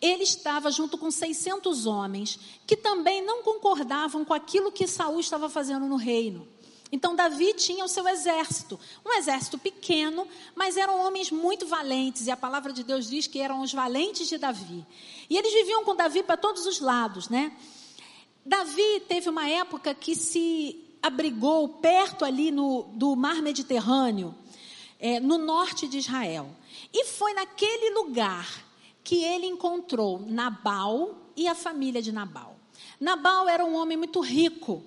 ele 0.01 0.24
estava 0.24 0.70
junto 0.72 0.98
com 0.98 1.10
600 1.10 1.86
homens 1.86 2.39
que 2.65 2.77
também 2.77 3.24
não 3.24 3.42
concordavam 3.44 4.24
com 4.24 4.34
aquilo 4.34 4.72
que 4.72 4.88
Saul 4.88 5.20
estava 5.20 5.50
fazendo 5.50 5.86
no 5.88 5.96
reino. 5.96 6.48
Então 6.92 7.15
Davi 7.15 7.54
tinha 7.54 7.84
o 7.84 7.88
seu 7.88 8.08
exército, 8.08 8.80
um 9.06 9.13
exército 9.13 9.58
pequeno, 9.58 10.27
mas 10.56 10.77
eram 10.77 11.00
homens 11.06 11.32
muito 11.32 11.65
valentes, 11.65 12.27
e 12.27 12.32
a 12.32 12.38
palavra 12.38 12.72
de 12.72 12.84
Deus 12.84 13.10
diz 13.10 13.27
que 13.27 13.39
eram 13.39 13.62
os 13.62 13.74
valentes 13.74 14.27
de 14.27 14.38
Davi. 14.38 14.86
E 15.30 15.38
eles 15.38 15.51
viviam 15.54 15.84
com 15.84 15.96
Davi 15.96 16.24
para 16.24 16.38
todos 16.38 16.65
os 16.65 16.80
lados, 16.80 17.27
né? 17.27 17.51
Davi 18.46 19.01
teve 19.08 19.27
uma 19.30 19.50
época 19.50 19.94
que 19.96 20.15
se 20.15 20.80
abrigou 21.01 21.68
perto 21.68 22.24
ali 22.24 22.51
no, 22.51 22.84
do 22.94 23.15
mar 23.15 23.42
Mediterrâneo, 23.42 24.36
é, 25.00 25.20
no 25.20 25.38
norte 25.38 25.88
de 25.88 25.98
Israel. 25.98 26.50
E 26.94 27.06
foi 27.06 27.34
naquele 27.34 27.89
lugar 27.96 28.63
que 29.04 29.24
ele 29.24 29.46
encontrou 29.46 30.20
Nabal 30.20 31.15
e 31.36 31.48
a 31.48 31.56
família 31.56 32.01
de 32.01 32.12
Nabal. 32.12 32.56
Nabal 33.00 33.48
era 33.50 33.65
um 33.65 33.75
homem 33.75 33.98
muito 33.98 34.20
rico, 34.20 34.84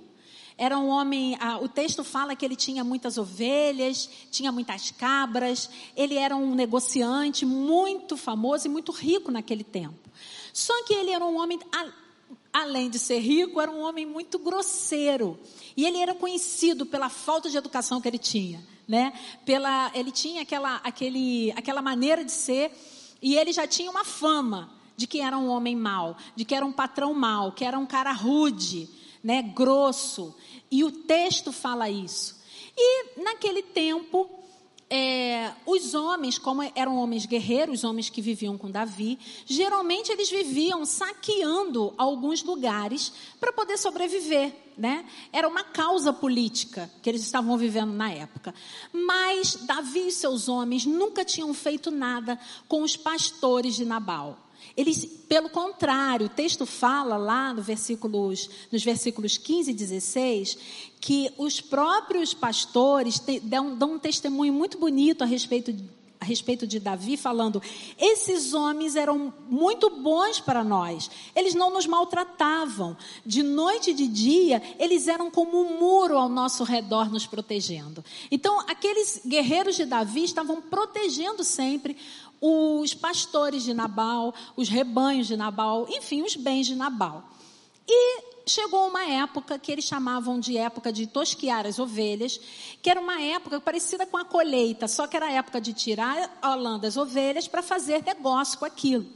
era 0.59 0.77
um 0.77 0.88
homem, 0.88 1.37
ah, 1.41 1.59
o 1.59 1.69
texto 1.69 2.03
fala 2.03 2.35
que 2.35 2.45
ele 2.45 2.57
tinha 2.57 2.83
muitas 2.83 3.17
ovelhas, 3.17 4.11
tinha 4.29 4.50
muitas 4.50 4.91
cabras, 4.91 5.71
ele 5.97 6.17
era 6.17 6.37
um 6.37 6.53
negociante 6.53 7.47
muito 7.47 8.17
famoso 8.17 8.67
e 8.67 8.69
muito 8.69 8.91
rico 8.91 9.31
naquele 9.31 9.62
tempo. 9.62 10.11
Só 10.53 10.83
que 10.83 10.93
ele 10.93 11.12
era 11.12 11.25
um 11.25 11.41
homem, 11.41 11.61
além 12.53 12.91
de 12.91 12.99
ser 12.99 13.21
rico, 13.21 13.61
era 13.61 13.71
um 13.71 13.81
homem 13.81 14.05
muito 14.05 14.37
grosseiro. 14.37 15.38
E 15.77 15.87
ele 15.87 15.99
era 15.99 16.12
conhecido 16.12 16.85
pela 16.85 17.09
falta 17.09 17.49
de 17.49 17.57
educação 17.57 18.00
que 18.00 18.09
ele 18.09 18.19
tinha, 18.19 18.61
né? 18.88 19.12
Pela, 19.47 19.93
ele 19.95 20.11
tinha 20.11 20.43
aquela, 20.43 20.81
aquele, 20.83 21.53
aquela 21.53 21.81
maneira 21.81 22.25
de 22.25 22.33
ser 22.33 22.73
e 23.23 23.37
ele 23.37 23.53
já 23.53 23.65
tinha 23.65 23.88
uma 23.88 24.05
fama 24.05 24.73
de 24.97 25.07
que 25.07 25.21
era 25.21 25.38
um 25.38 25.49
homem 25.49 25.77
mau, 25.77 26.17
de 26.35 26.45
que 26.45 26.53
era 26.53 26.67
um 26.67 26.73
patrão 26.73 27.15
mau, 27.15 27.53
que 27.53 27.65
era 27.65 27.79
um 27.79 27.87
cara 27.87 28.11
rude, 28.11 28.88
né, 29.22 29.42
grosso. 29.42 30.34
E 30.70 30.84
o 30.84 30.90
texto 30.90 31.52
fala 31.52 31.88
isso. 31.88 32.37
E 32.76 33.20
naquele 33.20 33.62
tempo, 33.62 34.28
é, 34.90 35.52
os 35.66 35.94
homens, 35.94 36.38
como 36.38 36.62
eram 36.75 36.96
homens 36.96 37.26
guerreiros, 37.26 37.84
homens 37.84 38.08
que 38.08 38.22
viviam 38.22 38.56
com 38.56 38.70
Davi, 38.70 39.18
geralmente 39.44 40.10
eles 40.10 40.30
viviam 40.30 40.84
saqueando 40.87 41.92
alguns 41.98 42.42
lugares 42.42 43.12
para 43.38 43.52
poder 43.52 43.76
sobreviver, 43.76 44.54
né? 44.78 45.04
Era 45.30 45.46
uma 45.46 45.62
causa 45.62 46.12
política 46.12 46.90
que 47.02 47.10
eles 47.10 47.22
estavam 47.22 47.58
vivendo 47.58 47.92
na 47.92 48.10
época. 48.10 48.54
Mas 48.92 49.56
Davi 49.66 50.08
e 50.08 50.12
seus 50.12 50.48
homens 50.48 50.87
nunca 50.87 51.25
tinham 51.25 51.52
feito 51.52 51.90
nada 51.90 52.38
com 52.66 52.82
os 52.82 52.96
pastores 52.96 53.75
de 53.75 53.84
Nabal. 53.84 54.48
Eles, 54.78 55.04
pelo 55.04 55.50
contrário, 55.50 56.26
o 56.26 56.28
texto 56.28 56.64
fala 56.64 57.16
lá 57.16 57.52
no 57.52 57.61
versículos, 57.61 58.49
nos 58.70 58.85
versículos 58.85 59.37
15 59.37 59.73
e 59.73 59.75
16 59.75 60.58
que 61.00 61.32
os 61.37 61.61
próprios 61.61 62.32
pastores 62.32 63.18
te, 63.18 63.40
dão, 63.40 63.75
dão 63.75 63.94
um 63.94 63.99
testemunho 63.99 64.52
muito 64.52 64.78
bonito 64.78 65.23
a 65.23 65.26
respeito 65.26 65.73
de 65.73 65.99
a 66.20 66.25
respeito 66.25 66.66
de 66.66 66.80
Davi, 66.80 67.16
falando: 67.16 67.62
esses 67.97 68.52
homens 68.52 68.97
eram 68.97 69.32
muito 69.49 69.88
bons 69.88 70.40
para 70.40 70.64
nós, 70.64 71.11
eles 71.35 71.54
não 71.54 71.73
nos 71.73 71.87
maltratavam, 71.87 72.97
de 73.25 73.42
noite 73.42 73.90
e 73.90 73.94
de 73.94 74.08
dia, 74.08 74.61
eles 74.78 75.06
eram 75.06 75.30
como 75.30 75.61
um 75.61 75.78
muro 75.78 76.18
ao 76.18 76.28
nosso 76.28 76.64
redor, 76.64 77.11
nos 77.11 77.26
protegendo. 77.26 78.04
Então, 78.30 78.58
aqueles 78.68 79.23
guerreiros 79.25 79.76
de 79.76 79.85
Davi 79.85 80.25
estavam 80.25 80.61
protegendo 80.61 81.44
sempre 81.44 81.97
os 82.40 82.95
pastores 82.95 83.62
de 83.64 83.75
Nabal, 83.75 84.35
os 84.57 84.68
rebanhos 84.68 85.26
de 85.26 85.37
Nabal, 85.37 85.87
enfim, 85.90 86.23
os 86.23 86.37
bens 86.37 86.66
de 86.66 86.75
Nabal. 86.75 87.25
E 87.87 88.23
chegou 88.47 88.88
uma 88.88 89.04
época 89.04 89.59
que 89.59 89.71
eles 89.71 89.85
chamavam 89.85 90.40
de 90.40 90.57
época 90.57 90.92
de 90.92 91.07
tosquiar 91.07 91.66
as 91.66 91.78
ovelhas, 91.78 92.40
que 92.83 92.90
era 92.90 93.00
uma 93.00 93.21
época 93.21 93.61
parecida 93.61 94.07
com 94.07 94.16
a 94.16 94.25
colheita, 94.25 94.88
só 94.88 95.07
que 95.07 95.16
era 95.16 95.26
a 95.26 95.33
época 95.33 95.61
de 95.61 95.73
tirar 95.73 96.38
a 96.40 96.54
lã 96.54 96.78
das 96.78 96.97
ovelhas 96.97 97.47
para 97.47 97.62
fazer 97.62 98.02
negócio 98.02 98.59
com 98.59 98.64
aquilo. 98.64 99.07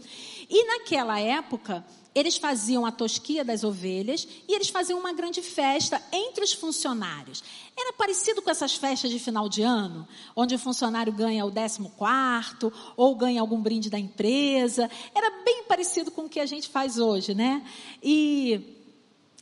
E 0.49 0.65
naquela 0.67 1.19
época, 1.19 1.85
eles 2.15 2.37
faziam 2.37 2.85
a 2.85 2.93
tosquia 2.93 3.45
das 3.45 3.65
ovelhas 3.65 4.27
e 4.47 4.55
eles 4.55 4.69
faziam 4.69 4.99
uma 4.99 5.13
grande 5.13 5.41
festa 5.41 6.03
entre 6.13 6.45
os 6.45 6.53
funcionários. 6.53 7.43
Era 7.77 7.93
parecido 7.95 8.43
com 8.43 8.51
essas 8.51 8.75
festas 8.75 9.11
de 9.11 9.19
final 9.19 9.49
de 9.49 9.63
ano, 9.63 10.07
onde 10.37 10.55
o 10.55 10.59
funcionário 10.59 11.13
ganha 11.13 11.45
o 11.45 11.51
décimo 11.51 11.91
quarto 11.91 12.73
ou 12.97 13.15
ganha 13.15 13.41
algum 13.41 13.61
brinde 13.61 13.89
da 13.89 13.99
empresa. 13.99 14.91
Era 15.15 15.43
bem 15.43 15.65
parecido 15.65 16.11
com 16.11 16.27
o 16.27 16.29
que 16.29 16.41
a 16.41 16.47
gente 16.47 16.69
faz 16.69 16.99
hoje, 16.99 17.35
né? 17.35 17.65
E 18.03 18.61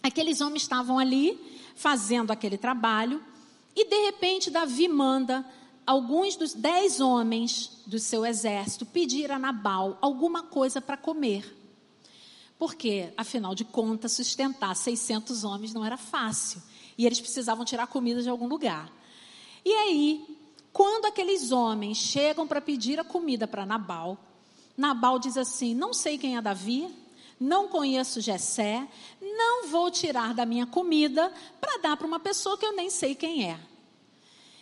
aqueles 0.02 0.40
homens 0.40 0.62
estavam 0.62 0.98
ali 0.98 1.38
fazendo 1.74 2.30
aquele 2.30 2.56
trabalho 2.56 3.22
e 3.74 3.84
de 3.84 4.04
repente 4.04 4.50
Davi 4.50 4.86
manda 4.86 5.44
alguns 5.86 6.36
dos 6.36 6.54
dez 6.54 7.00
homens 7.00 7.82
do 7.86 7.98
seu 7.98 8.24
exército 8.24 8.86
pedir 8.86 9.32
a 9.32 9.38
Nabal 9.38 9.98
alguma 10.00 10.44
coisa 10.44 10.80
para 10.80 10.96
comer. 10.96 11.59
Porque, 12.60 13.10
afinal 13.16 13.54
de 13.54 13.64
contas, 13.64 14.12
sustentar 14.12 14.76
600 14.76 15.44
homens 15.44 15.72
não 15.72 15.82
era 15.82 15.96
fácil. 15.96 16.62
E 16.98 17.06
eles 17.06 17.18
precisavam 17.18 17.64
tirar 17.64 17.86
comida 17.86 18.22
de 18.22 18.28
algum 18.28 18.46
lugar. 18.46 18.92
E 19.64 19.72
aí, 19.72 20.38
quando 20.70 21.06
aqueles 21.06 21.52
homens 21.52 21.96
chegam 21.96 22.46
para 22.46 22.60
pedir 22.60 23.00
a 23.00 23.04
comida 23.04 23.48
para 23.48 23.64
Nabal, 23.64 24.18
Nabal 24.76 25.18
diz 25.18 25.38
assim: 25.38 25.74
Não 25.74 25.94
sei 25.94 26.18
quem 26.18 26.36
é 26.36 26.42
Davi, 26.42 26.86
não 27.40 27.66
conheço 27.66 28.20
Jessé, 28.20 28.86
não 29.22 29.68
vou 29.68 29.90
tirar 29.90 30.34
da 30.34 30.44
minha 30.44 30.66
comida 30.66 31.32
para 31.58 31.78
dar 31.78 31.96
para 31.96 32.06
uma 32.06 32.20
pessoa 32.20 32.58
que 32.58 32.66
eu 32.66 32.76
nem 32.76 32.90
sei 32.90 33.14
quem 33.14 33.48
é. 33.48 33.58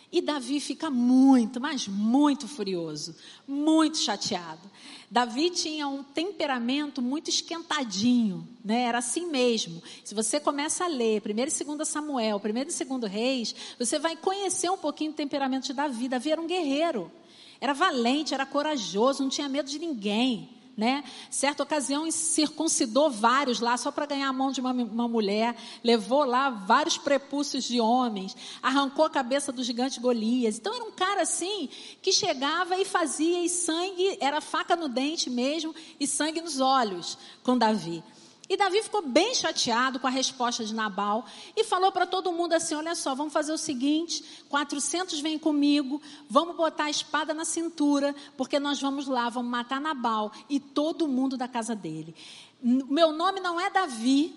E 0.09 0.21
Davi 0.21 0.61
fica 0.61 0.89
muito, 0.89 1.59
mas 1.59 1.87
muito 1.87 2.47
furioso, 2.47 3.13
muito 3.45 3.97
chateado. 3.97 4.71
Davi 5.11 5.49
tinha 5.49 5.87
um 5.87 6.03
temperamento 6.03 7.01
muito 7.01 7.29
esquentadinho, 7.29 8.47
né? 8.63 8.83
Era 8.83 8.99
assim 8.99 9.25
mesmo. 9.25 9.81
Se 10.03 10.13
você 10.13 10.39
começa 10.39 10.85
a 10.85 10.87
ler 10.87 11.21
1 11.25 11.29
e 11.29 11.75
2 11.75 11.87
Samuel, 11.87 12.39
1 12.43 12.47
e 12.47 12.85
2 12.85 13.11
Reis, 13.11 13.55
você 13.77 13.97
vai 13.97 14.15
conhecer 14.15 14.69
um 14.69 14.77
pouquinho 14.77 15.11
o 15.11 15.15
temperamento 15.15 15.65
de 15.65 15.73
Davi. 15.73 16.07
Davi 16.07 16.31
era 16.31 16.39
um 16.39 16.45
guerreiro. 16.45 17.11
Era 17.59 17.73
valente, 17.73 18.33
era 18.33 18.45
corajoso, 18.45 19.23
não 19.23 19.29
tinha 19.29 19.49
medo 19.49 19.67
de 19.67 19.79
ninguém 19.79 20.58
né? 20.79 21.03
Certa 21.29 21.61
ocasião 21.61 22.09
circuncidou 22.09 23.11
vários 23.11 23.59
lá 23.59 23.75
só 23.75 23.91
para 23.91 24.05
ganhar 24.05 24.29
a 24.29 24.33
mão 24.33 24.49
de 24.49 24.61
uma, 24.61 24.71
uma, 24.71 25.09
mulher, 25.09 25.53
levou 25.83 26.23
lá 26.23 26.49
vários 26.49 26.97
prepúcios 26.97 27.65
de 27.65 27.81
homens, 27.81 28.35
arrancou 28.63 29.03
a 29.03 29.09
cabeça 29.09 29.51
do 29.51 29.61
gigante 29.61 29.99
Golias. 29.99 30.57
Então 30.57 30.73
era 30.73 30.85
um 30.85 30.91
cara 30.91 31.23
assim 31.23 31.67
que 32.01 32.13
chegava 32.13 32.77
e 32.77 32.85
fazia 32.85 33.43
e 33.43 33.49
sangue 33.49 34.17
era 34.21 34.39
faca 34.39 34.73
no 34.77 34.87
dente 34.87 35.29
mesmo 35.29 35.75
e 35.99 36.07
sangue 36.07 36.39
nos 36.39 36.61
olhos 36.61 37.17
com 37.43 37.57
Davi. 37.57 38.01
E 38.49 38.57
Davi 38.57 38.81
ficou 38.81 39.03
bem 39.03 39.35
chateado 39.35 39.99
com 39.99 40.07
a 40.07 40.09
resposta 40.09 40.65
de 40.65 40.73
Nabal 40.73 41.23
e 41.55 41.63
falou 41.63 41.91
para 41.91 42.07
todo 42.07 42.31
mundo 42.31 42.53
assim: 42.53 42.73
Olha 42.73 42.95
só, 42.95 43.13
vamos 43.13 43.31
fazer 43.31 43.53
o 43.53 43.57
seguinte: 43.59 44.43
400 44.49 45.19
vem 45.19 45.37
comigo, 45.37 46.01
vamos 46.27 46.55
botar 46.55 46.85
a 46.85 46.89
espada 46.89 47.31
na 47.31 47.45
cintura, 47.45 48.15
porque 48.35 48.59
nós 48.59 48.81
vamos 48.81 49.05
lá, 49.05 49.29
vamos 49.29 49.51
matar 49.51 49.79
Nabal 49.79 50.31
e 50.49 50.59
todo 50.59 51.07
mundo 51.07 51.37
da 51.37 51.47
casa 51.47 51.75
dele. 51.75 52.15
Meu 52.59 53.11
nome 53.11 53.39
não 53.39 53.61
é 53.61 53.69
Davi, 53.69 54.35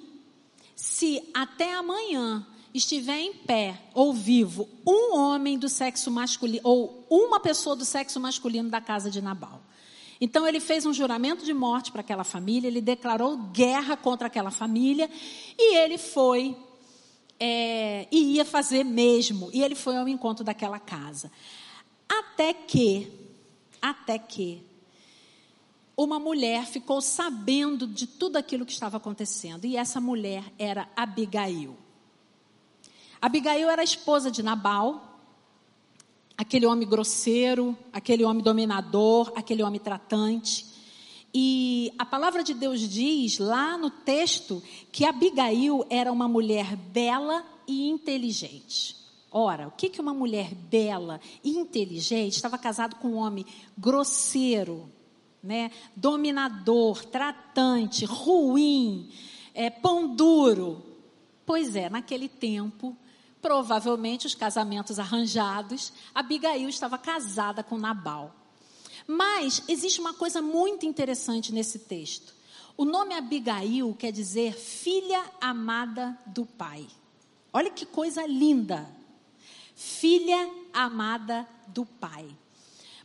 se 0.76 1.26
até 1.32 1.72
amanhã 1.72 2.46
estiver 2.74 3.18
em 3.18 3.32
pé 3.32 3.80
ou 3.94 4.12
vivo 4.12 4.68
um 4.86 5.16
homem 5.16 5.58
do 5.58 5.70
sexo 5.70 6.10
masculino, 6.10 6.60
ou 6.64 7.06
uma 7.08 7.40
pessoa 7.40 7.74
do 7.74 7.84
sexo 7.84 8.20
masculino 8.20 8.68
da 8.68 8.80
casa 8.80 9.10
de 9.10 9.22
Nabal. 9.22 9.61
Então 10.24 10.46
ele 10.46 10.60
fez 10.60 10.86
um 10.86 10.94
juramento 10.94 11.44
de 11.44 11.52
morte 11.52 11.90
para 11.90 12.00
aquela 12.00 12.22
família, 12.22 12.68
ele 12.68 12.80
declarou 12.80 13.36
guerra 13.36 13.96
contra 13.96 14.28
aquela 14.28 14.52
família 14.52 15.10
e 15.58 15.74
ele 15.78 15.98
foi 15.98 16.56
é, 17.40 18.06
e 18.08 18.36
ia 18.36 18.44
fazer 18.44 18.84
mesmo. 18.84 19.50
E 19.52 19.64
ele 19.64 19.74
foi 19.74 19.96
ao 19.96 20.06
encontro 20.06 20.44
daquela 20.44 20.78
casa. 20.78 21.32
Até 22.08 22.54
que, 22.54 23.10
até 23.82 24.16
que, 24.16 24.62
uma 25.96 26.20
mulher 26.20 26.66
ficou 26.66 27.00
sabendo 27.00 27.84
de 27.84 28.06
tudo 28.06 28.36
aquilo 28.36 28.64
que 28.64 28.70
estava 28.70 28.98
acontecendo. 28.98 29.64
E 29.64 29.76
essa 29.76 30.00
mulher 30.00 30.44
era 30.56 30.88
Abigail. 30.94 31.76
Abigail 33.20 33.68
era 33.68 33.82
a 33.82 33.84
esposa 33.84 34.30
de 34.30 34.40
Nabal, 34.40 35.11
aquele 36.36 36.66
homem 36.66 36.88
grosseiro, 36.88 37.76
aquele 37.92 38.24
homem 38.24 38.42
dominador, 38.42 39.32
aquele 39.36 39.62
homem 39.62 39.80
tratante. 39.80 40.66
E 41.34 41.92
a 41.98 42.04
palavra 42.04 42.42
de 42.42 42.52
Deus 42.52 42.80
diz 42.80 43.38
lá 43.38 43.78
no 43.78 43.90
texto 43.90 44.62
que 44.90 45.04
Abigail 45.04 45.84
era 45.88 46.12
uma 46.12 46.28
mulher 46.28 46.76
bela 46.76 47.44
e 47.66 47.88
inteligente. 47.88 48.96
Ora, 49.30 49.68
o 49.68 49.70
que, 49.70 49.88
que 49.88 50.00
uma 50.00 50.12
mulher 50.12 50.54
bela 50.54 51.18
e 51.42 51.56
inteligente 51.56 52.34
estava 52.34 52.58
casado 52.58 52.96
com 52.96 53.08
um 53.08 53.16
homem 53.16 53.46
grosseiro, 53.78 54.90
né, 55.42 55.70
dominador, 55.96 57.02
tratante, 57.06 58.04
ruim, 58.04 59.08
é, 59.54 59.70
pão 59.70 60.14
duro? 60.14 60.84
Pois 61.46 61.74
é, 61.74 61.88
naquele 61.88 62.28
tempo 62.28 62.94
provavelmente 63.42 64.26
os 64.26 64.36
casamentos 64.36 65.00
arranjados, 65.00 65.92
Abigail 66.14 66.68
estava 66.68 66.96
casada 66.96 67.64
com 67.64 67.76
Nabal. 67.76 68.32
Mas 69.06 69.64
existe 69.66 70.00
uma 70.00 70.14
coisa 70.14 70.40
muito 70.40 70.86
interessante 70.86 71.52
nesse 71.52 71.80
texto. 71.80 72.34
O 72.76 72.84
nome 72.84 73.14
Abigail 73.14 73.92
quer 73.94 74.12
dizer 74.12 74.54
filha 74.54 75.24
amada 75.40 76.16
do 76.24 76.46
pai. 76.46 76.86
Olha 77.52 77.70
que 77.70 77.84
coisa 77.84 78.24
linda. 78.26 78.88
Filha 79.74 80.48
amada 80.72 81.46
do 81.66 81.84
pai. 81.84 82.26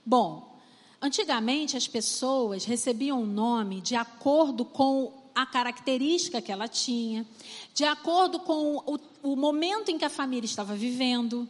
Bom, 0.06 0.58
antigamente 1.02 1.76
as 1.76 1.88
pessoas 1.88 2.64
recebiam 2.64 3.22
o 3.24 3.26
nome 3.26 3.82
de 3.82 3.96
acordo 3.96 4.64
com 4.64 5.17
a 5.38 5.46
característica 5.46 6.42
que 6.42 6.52
ela 6.52 6.68
tinha, 6.68 7.24
de 7.72 7.84
acordo 7.84 8.40
com 8.40 8.78
o, 8.88 9.00
o 9.22 9.36
momento 9.36 9.92
em 9.92 9.98
que 9.98 10.04
a 10.04 10.10
família 10.10 10.48
estava 10.48 10.74
vivendo, 10.74 11.48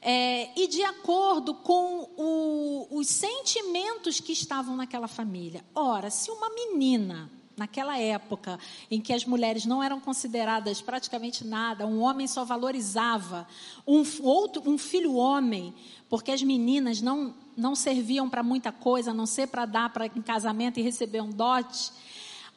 é, 0.00 0.48
e 0.58 0.66
de 0.66 0.82
acordo 0.82 1.52
com 1.52 2.08
o, 2.16 2.88
os 2.90 3.06
sentimentos 3.06 4.18
que 4.18 4.32
estavam 4.32 4.74
naquela 4.74 5.06
família. 5.06 5.62
Ora, 5.74 6.08
se 6.08 6.30
uma 6.30 6.48
menina, 6.48 7.30
naquela 7.54 7.98
época 7.98 8.58
em 8.90 8.98
que 8.98 9.12
as 9.12 9.26
mulheres 9.26 9.66
não 9.66 9.82
eram 9.82 10.00
consideradas 10.00 10.80
praticamente 10.80 11.44
nada, 11.44 11.86
um 11.86 12.00
homem 12.00 12.26
só 12.26 12.46
valorizava 12.46 13.46
um, 13.86 14.02
outro, 14.22 14.62
um 14.64 14.78
filho 14.78 15.16
homem, 15.16 15.74
porque 16.08 16.30
as 16.30 16.42
meninas 16.42 17.02
não, 17.02 17.34
não 17.54 17.74
serviam 17.74 18.26
para 18.30 18.42
muita 18.42 18.72
coisa, 18.72 19.10
a 19.10 19.14
não 19.14 19.26
ser 19.26 19.48
para 19.48 19.66
dar 19.66 19.92
para 19.92 20.06
em 20.06 20.22
casamento 20.22 20.80
e 20.80 20.82
receber 20.82 21.20
um 21.20 21.28
dote 21.28 21.92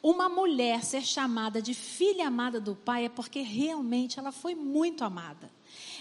uma 0.02 0.28
mulher 0.28 0.82
ser 0.82 1.02
chamada 1.02 1.62
de 1.62 1.74
filha 1.74 2.26
amada 2.26 2.60
do 2.60 2.74
pai 2.74 3.04
é 3.04 3.08
porque 3.08 3.40
realmente 3.40 4.18
ela 4.18 4.32
foi 4.32 4.54
muito 4.54 5.04
amada. 5.04 5.50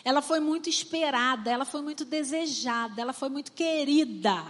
Ela 0.03 0.21
foi 0.21 0.39
muito 0.39 0.67
esperada, 0.67 1.51
ela 1.51 1.65
foi 1.65 1.81
muito 1.81 2.03
desejada, 2.03 2.99
ela 2.99 3.13
foi 3.13 3.29
muito 3.29 3.51
querida. 3.51 4.43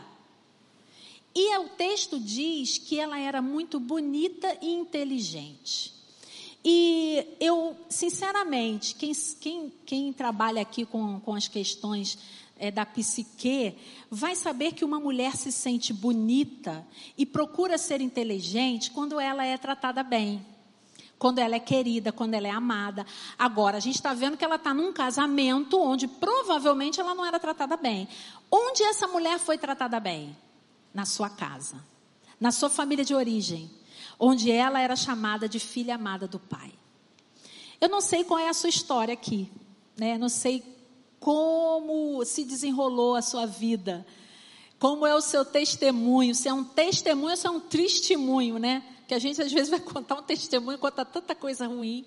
E 1.35 1.57
o 1.57 1.69
texto 1.69 2.19
diz 2.19 2.77
que 2.77 2.99
ela 2.99 3.19
era 3.19 3.41
muito 3.41 3.79
bonita 3.79 4.57
e 4.61 4.69
inteligente. 4.69 5.93
E 6.63 7.25
eu, 7.39 7.75
sinceramente, 7.89 8.95
quem, 8.95 9.11
quem, 9.39 9.73
quem 9.85 10.13
trabalha 10.13 10.61
aqui 10.61 10.85
com, 10.85 11.19
com 11.19 11.33
as 11.33 11.47
questões 11.47 12.17
é, 12.61 12.69
da 12.69 12.85
psique, 12.85 13.75
vai 14.07 14.35
saber 14.35 14.73
que 14.73 14.85
uma 14.85 14.99
mulher 14.99 15.35
se 15.35 15.51
sente 15.51 15.91
bonita 15.91 16.85
e 17.17 17.25
procura 17.25 17.75
ser 17.75 18.01
inteligente 18.01 18.91
quando 18.91 19.19
ela 19.19 19.43
é 19.43 19.57
tratada 19.57 20.03
bem. 20.03 20.45
Quando 21.17 21.39
ela 21.39 21.55
é 21.55 21.59
querida, 21.59 22.11
quando 22.11 22.35
ela 22.35 22.47
é 22.47 22.51
amada. 22.51 23.03
Agora, 23.37 23.77
a 23.77 23.79
gente 23.79 23.95
está 23.95 24.13
vendo 24.13 24.37
que 24.37 24.45
ela 24.45 24.55
está 24.55 24.75
num 24.75 24.93
casamento 24.93 25.81
onde 25.81 26.07
provavelmente 26.07 26.99
ela 26.99 27.15
não 27.15 27.25
era 27.25 27.39
tratada 27.39 27.75
bem. 27.75 28.07
Onde 28.51 28.83
essa 28.83 29.07
mulher 29.07 29.39
foi 29.39 29.57
tratada 29.57 29.99
bem? 29.99 30.37
Na 30.93 31.05
sua 31.05 31.29
casa. 31.31 31.83
Na 32.39 32.51
sua 32.51 32.69
família 32.69 33.03
de 33.03 33.15
origem. 33.15 33.71
Onde 34.19 34.51
ela 34.51 34.79
era 34.79 34.95
chamada 34.95 35.49
de 35.49 35.59
filha 35.59 35.95
amada 35.95 36.27
do 36.27 36.39
pai. 36.39 36.71
Eu 37.79 37.89
não 37.89 38.01
sei 38.01 38.23
qual 38.23 38.39
é 38.39 38.49
a 38.49 38.53
sua 38.53 38.69
história 38.69 39.13
aqui. 39.13 39.51
Né? 39.97 40.17
Não 40.17 40.29
sei 40.29 40.63
como 41.21 42.25
se 42.25 42.43
desenrolou 42.43 43.15
a 43.15 43.21
sua 43.21 43.45
vida, 43.45 44.03
como 44.79 45.05
é 45.05 45.13
o 45.13 45.21
seu 45.21 45.45
testemunho, 45.45 46.33
se 46.33 46.49
é 46.49 46.53
um 46.53 46.63
testemunho 46.63 47.29
ou 47.29 47.37
se 47.37 47.45
é 47.45 47.49
um 47.51 47.59
testemunho, 47.59 48.57
né? 48.57 48.83
Que 49.07 49.13
a 49.13 49.19
gente 49.19 49.39
às 49.39 49.51
vezes 49.53 49.69
vai 49.69 49.79
contar 49.79 50.15
um 50.15 50.23
testemunho, 50.23 50.79
conta 50.79 51.05
tanta 51.05 51.35
coisa 51.35 51.67
ruim. 51.67 52.05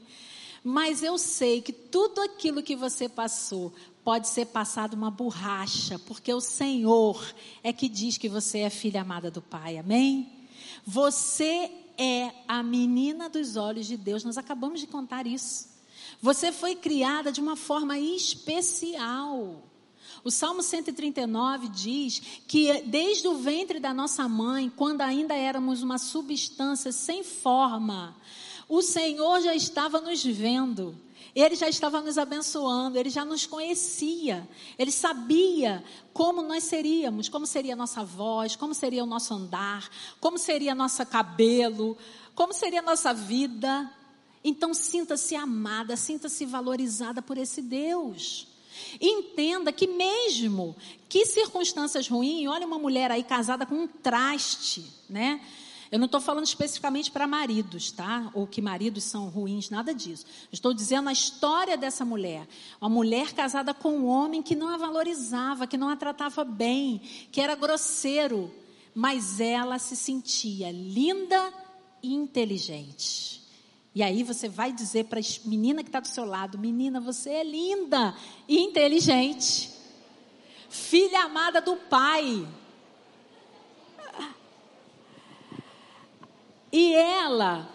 Mas 0.64 1.00
eu 1.00 1.16
sei 1.16 1.62
que 1.62 1.72
tudo 1.72 2.20
aquilo 2.22 2.60
que 2.60 2.74
você 2.74 3.08
passou 3.08 3.72
pode 4.02 4.26
ser 4.28 4.46
passado 4.46 4.94
uma 4.94 5.12
borracha, 5.12 5.96
porque 6.00 6.34
o 6.34 6.40
Senhor 6.40 7.24
é 7.62 7.72
que 7.72 7.88
diz 7.88 8.18
que 8.18 8.28
você 8.28 8.60
é 8.60 8.70
filha 8.70 9.02
amada 9.02 9.30
do 9.30 9.40
Pai, 9.40 9.78
amém? 9.78 10.28
Você 10.84 11.70
é 11.96 12.32
a 12.48 12.64
menina 12.64 13.28
dos 13.28 13.54
olhos 13.54 13.86
de 13.86 13.96
Deus, 13.96 14.24
nós 14.24 14.36
acabamos 14.36 14.80
de 14.80 14.88
contar 14.88 15.24
isso. 15.24 15.73
Você 16.20 16.52
foi 16.52 16.74
criada 16.74 17.30
de 17.30 17.40
uma 17.40 17.56
forma 17.56 17.98
especial. 17.98 19.62
O 20.22 20.30
Salmo 20.30 20.62
139 20.62 21.68
diz 21.68 22.20
que 22.48 22.80
desde 22.82 23.28
o 23.28 23.36
ventre 23.36 23.78
da 23.78 23.92
nossa 23.92 24.26
mãe, 24.26 24.72
quando 24.74 25.02
ainda 25.02 25.34
éramos 25.34 25.82
uma 25.82 25.98
substância 25.98 26.90
sem 26.92 27.22
forma, 27.22 28.16
o 28.68 28.80
Senhor 28.80 29.42
já 29.42 29.54
estava 29.54 30.00
nos 30.00 30.24
vendo. 30.24 30.98
Ele 31.34 31.56
já 31.56 31.68
estava 31.68 32.00
nos 32.00 32.16
abençoando, 32.16 32.96
ele 32.96 33.10
já 33.10 33.24
nos 33.24 33.44
conhecia, 33.44 34.48
ele 34.78 34.92
sabia 34.92 35.82
como 36.12 36.42
nós 36.42 36.62
seríamos, 36.62 37.28
como 37.28 37.44
seria 37.44 37.74
a 37.74 37.76
nossa 37.76 38.04
voz, 38.04 38.54
como 38.54 38.72
seria 38.72 39.02
o 39.02 39.06
nosso 39.06 39.34
andar, 39.34 39.90
como 40.20 40.38
seria 40.38 40.76
nosso 40.76 41.04
cabelo, 41.04 41.98
como 42.36 42.52
seria 42.52 42.78
a 42.78 42.82
nossa 42.82 43.12
vida. 43.12 43.90
Então 44.44 44.74
sinta-se 44.74 45.34
amada, 45.34 45.96
sinta-se 45.96 46.44
valorizada 46.44 47.22
por 47.22 47.38
esse 47.38 47.62
Deus. 47.62 48.46
entenda 49.00 49.72
que 49.72 49.86
mesmo 49.86 50.76
que 51.08 51.24
circunstâncias 51.24 52.08
ruins, 52.08 52.46
olha 52.48 52.66
uma 52.66 52.78
mulher 52.78 53.10
aí 53.10 53.22
casada 53.22 53.64
com 53.64 53.74
um 53.74 53.86
traste, 53.86 54.84
né? 55.08 55.40
Eu 55.94 55.98
não 55.98 56.06
estou 56.06 56.20
falando 56.20 56.44
especificamente 56.44 57.08
para 57.08 57.24
maridos, 57.24 57.92
tá? 57.92 58.28
Ou 58.34 58.48
que 58.48 58.60
maridos 58.60 59.04
são 59.04 59.28
ruins, 59.28 59.70
nada 59.70 59.94
disso. 59.94 60.26
Estou 60.50 60.74
dizendo 60.74 61.08
a 61.08 61.12
história 61.12 61.76
dessa 61.76 62.04
mulher. 62.04 62.48
Uma 62.80 62.90
mulher 62.90 63.32
casada 63.32 63.72
com 63.72 63.98
um 63.98 64.06
homem 64.06 64.42
que 64.42 64.56
não 64.56 64.68
a 64.68 64.76
valorizava, 64.76 65.68
que 65.68 65.76
não 65.76 65.88
a 65.88 65.94
tratava 65.94 66.42
bem, 66.42 67.00
que 67.30 67.40
era 67.40 67.54
grosseiro. 67.54 68.52
Mas 68.92 69.38
ela 69.38 69.78
se 69.78 69.94
sentia 69.94 70.72
linda 70.72 71.54
e 72.02 72.12
inteligente. 72.12 73.43
E 73.94 74.02
aí 74.02 74.24
você 74.24 74.48
vai 74.48 74.72
dizer 74.72 75.04
para 75.04 75.20
a 75.20 75.22
menina 75.44 75.82
que 75.82 75.88
está 75.88 76.00
do 76.00 76.08
seu 76.08 76.24
lado: 76.24 76.58
Menina, 76.58 77.00
você 77.00 77.30
é 77.30 77.44
linda 77.44 78.14
e 78.48 78.58
inteligente. 78.58 79.70
Filha 80.68 81.24
amada 81.24 81.60
do 81.60 81.76
Pai. 81.76 82.46
E 86.72 86.92
ela, 86.92 87.70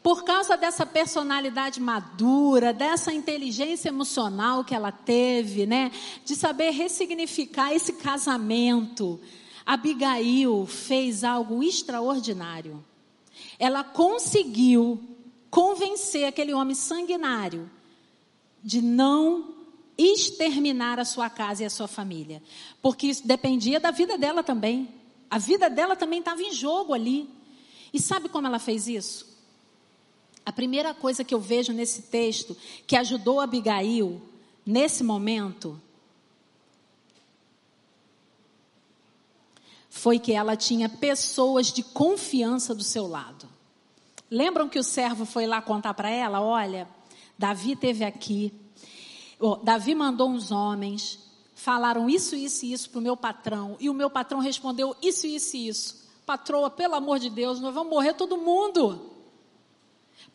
por 0.00 0.22
causa 0.22 0.56
dessa 0.56 0.86
personalidade 0.86 1.80
madura, 1.80 2.72
dessa 2.72 3.12
inteligência 3.12 3.88
emocional 3.88 4.62
que 4.62 4.76
ela 4.76 4.92
teve, 4.92 5.66
né, 5.66 5.90
de 6.24 6.36
saber 6.36 6.70
ressignificar 6.70 7.74
esse 7.74 7.94
casamento, 7.94 9.20
Abigail 9.66 10.66
fez 10.66 11.24
algo 11.24 11.64
extraordinário. 11.64 12.84
Ela 13.58 13.82
conseguiu 13.82 15.17
convencer 15.50 16.24
aquele 16.24 16.52
homem 16.52 16.74
sanguinário 16.74 17.70
de 18.62 18.82
não 18.82 19.54
exterminar 19.96 20.98
a 20.98 21.04
sua 21.04 21.28
casa 21.28 21.62
e 21.62 21.66
a 21.66 21.70
sua 21.70 21.88
família. 21.88 22.42
Porque 22.80 23.08
isso 23.08 23.26
dependia 23.26 23.80
da 23.80 23.90
vida 23.90 24.16
dela 24.16 24.42
também. 24.42 24.88
A 25.30 25.38
vida 25.38 25.68
dela 25.68 25.96
também 25.96 26.20
estava 26.20 26.42
em 26.42 26.52
jogo 26.52 26.94
ali. 26.94 27.28
E 27.92 28.00
sabe 28.00 28.28
como 28.28 28.46
ela 28.46 28.58
fez 28.58 28.86
isso? 28.86 29.26
A 30.46 30.52
primeira 30.52 30.94
coisa 30.94 31.22
que 31.22 31.34
eu 31.34 31.40
vejo 31.40 31.74
nesse 31.74 32.02
texto 32.02 32.56
que 32.86 32.96
ajudou 32.96 33.38
Abigail 33.38 34.22
nesse 34.64 35.04
momento 35.04 35.78
foi 39.90 40.18
que 40.18 40.32
ela 40.32 40.56
tinha 40.56 40.88
pessoas 40.88 41.70
de 41.70 41.82
confiança 41.82 42.74
do 42.74 42.82
seu 42.82 43.06
lado. 43.06 43.37
Lembram 44.30 44.68
que 44.68 44.78
o 44.78 44.84
servo 44.84 45.24
foi 45.24 45.46
lá 45.46 45.62
contar 45.62 45.94
para 45.94 46.10
ela? 46.10 46.40
Olha, 46.40 46.88
Davi 47.38 47.74
teve 47.76 48.04
aqui, 48.04 48.52
oh, 49.40 49.56
Davi 49.56 49.94
mandou 49.94 50.28
uns 50.28 50.50
homens, 50.50 51.18
falaram 51.54 52.08
isso, 52.10 52.36
isso 52.36 52.66
e 52.66 52.72
isso 52.72 52.90
para 52.90 52.98
o 52.98 53.02
meu 53.02 53.16
patrão, 53.16 53.76
e 53.80 53.88
o 53.88 53.94
meu 53.94 54.10
patrão 54.10 54.38
respondeu 54.40 54.94
isso, 55.00 55.26
isso 55.26 55.56
e 55.56 55.68
isso. 55.68 56.08
Patroa, 56.26 56.68
pelo 56.68 56.94
amor 56.94 57.18
de 57.18 57.30
Deus, 57.30 57.58
nós 57.58 57.72
vamos 57.72 57.90
morrer 57.90 58.12
todo 58.12 58.36
mundo. 58.36 59.12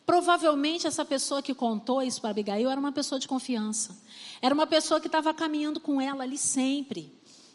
Provavelmente 0.04 0.86
essa 0.86 1.04
pessoa 1.04 1.40
que 1.40 1.54
contou 1.54 2.02
isso 2.02 2.20
para 2.20 2.30
Abigail 2.30 2.68
era 2.68 2.78
uma 2.78 2.92
pessoa 2.92 3.18
de 3.18 3.28
confiança. 3.28 3.96
Era 4.42 4.54
uma 4.54 4.66
pessoa 4.66 5.00
que 5.00 5.06
estava 5.06 5.32
caminhando 5.32 5.80
com 5.80 6.00
ela 6.00 6.24
ali 6.24 6.36
sempre. 6.36 7.12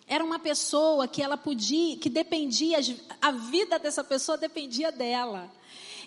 Era 0.08 0.24
uma 0.24 0.40
pessoa 0.40 1.08
que 1.08 1.22
ela 1.22 1.38
podia, 1.38 1.98
que 1.98 2.10
dependia, 2.10 2.80
a 3.22 3.32
vida 3.32 3.78
dessa 3.78 4.04
pessoa 4.04 4.38
dependia 4.38 4.92
dela. 4.92 5.52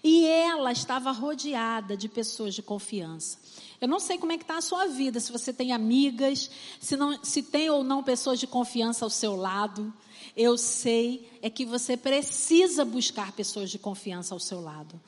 E 0.04 0.26
ela 0.26 0.72
estava 0.72 1.12
rodeada 1.12 1.96
de 1.96 2.08
pessoas 2.08 2.54
de 2.54 2.62
confiança. 2.62 3.38
Eu 3.80 3.86
não 3.86 4.00
sei 4.00 4.18
como 4.18 4.32
é 4.32 4.36
que 4.36 4.44
está 4.44 4.58
a 4.58 4.62
sua 4.62 4.86
vida, 4.86 5.20
se 5.20 5.30
você 5.30 5.52
tem 5.52 5.72
amigas, 5.72 6.50
se, 6.80 6.96
não, 6.96 7.22
se 7.22 7.42
tem 7.42 7.70
ou 7.70 7.84
não 7.84 8.02
pessoas 8.02 8.40
de 8.40 8.46
confiança 8.46 9.04
ao 9.04 9.10
seu 9.10 9.36
lado. 9.36 9.92
Eu 10.36 10.56
sei 10.58 11.28
é 11.42 11.48
que 11.50 11.64
você 11.64 11.96
precisa 11.96 12.84
buscar 12.84 13.32
pessoas 13.32 13.70
de 13.70 13.78
confiança 13.78 14.34
ao 14.34 14.40
seu 14.40 14.60
lado. 14.60 15.00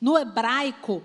No 0.00 0.18
hebraico, 0.18 1.02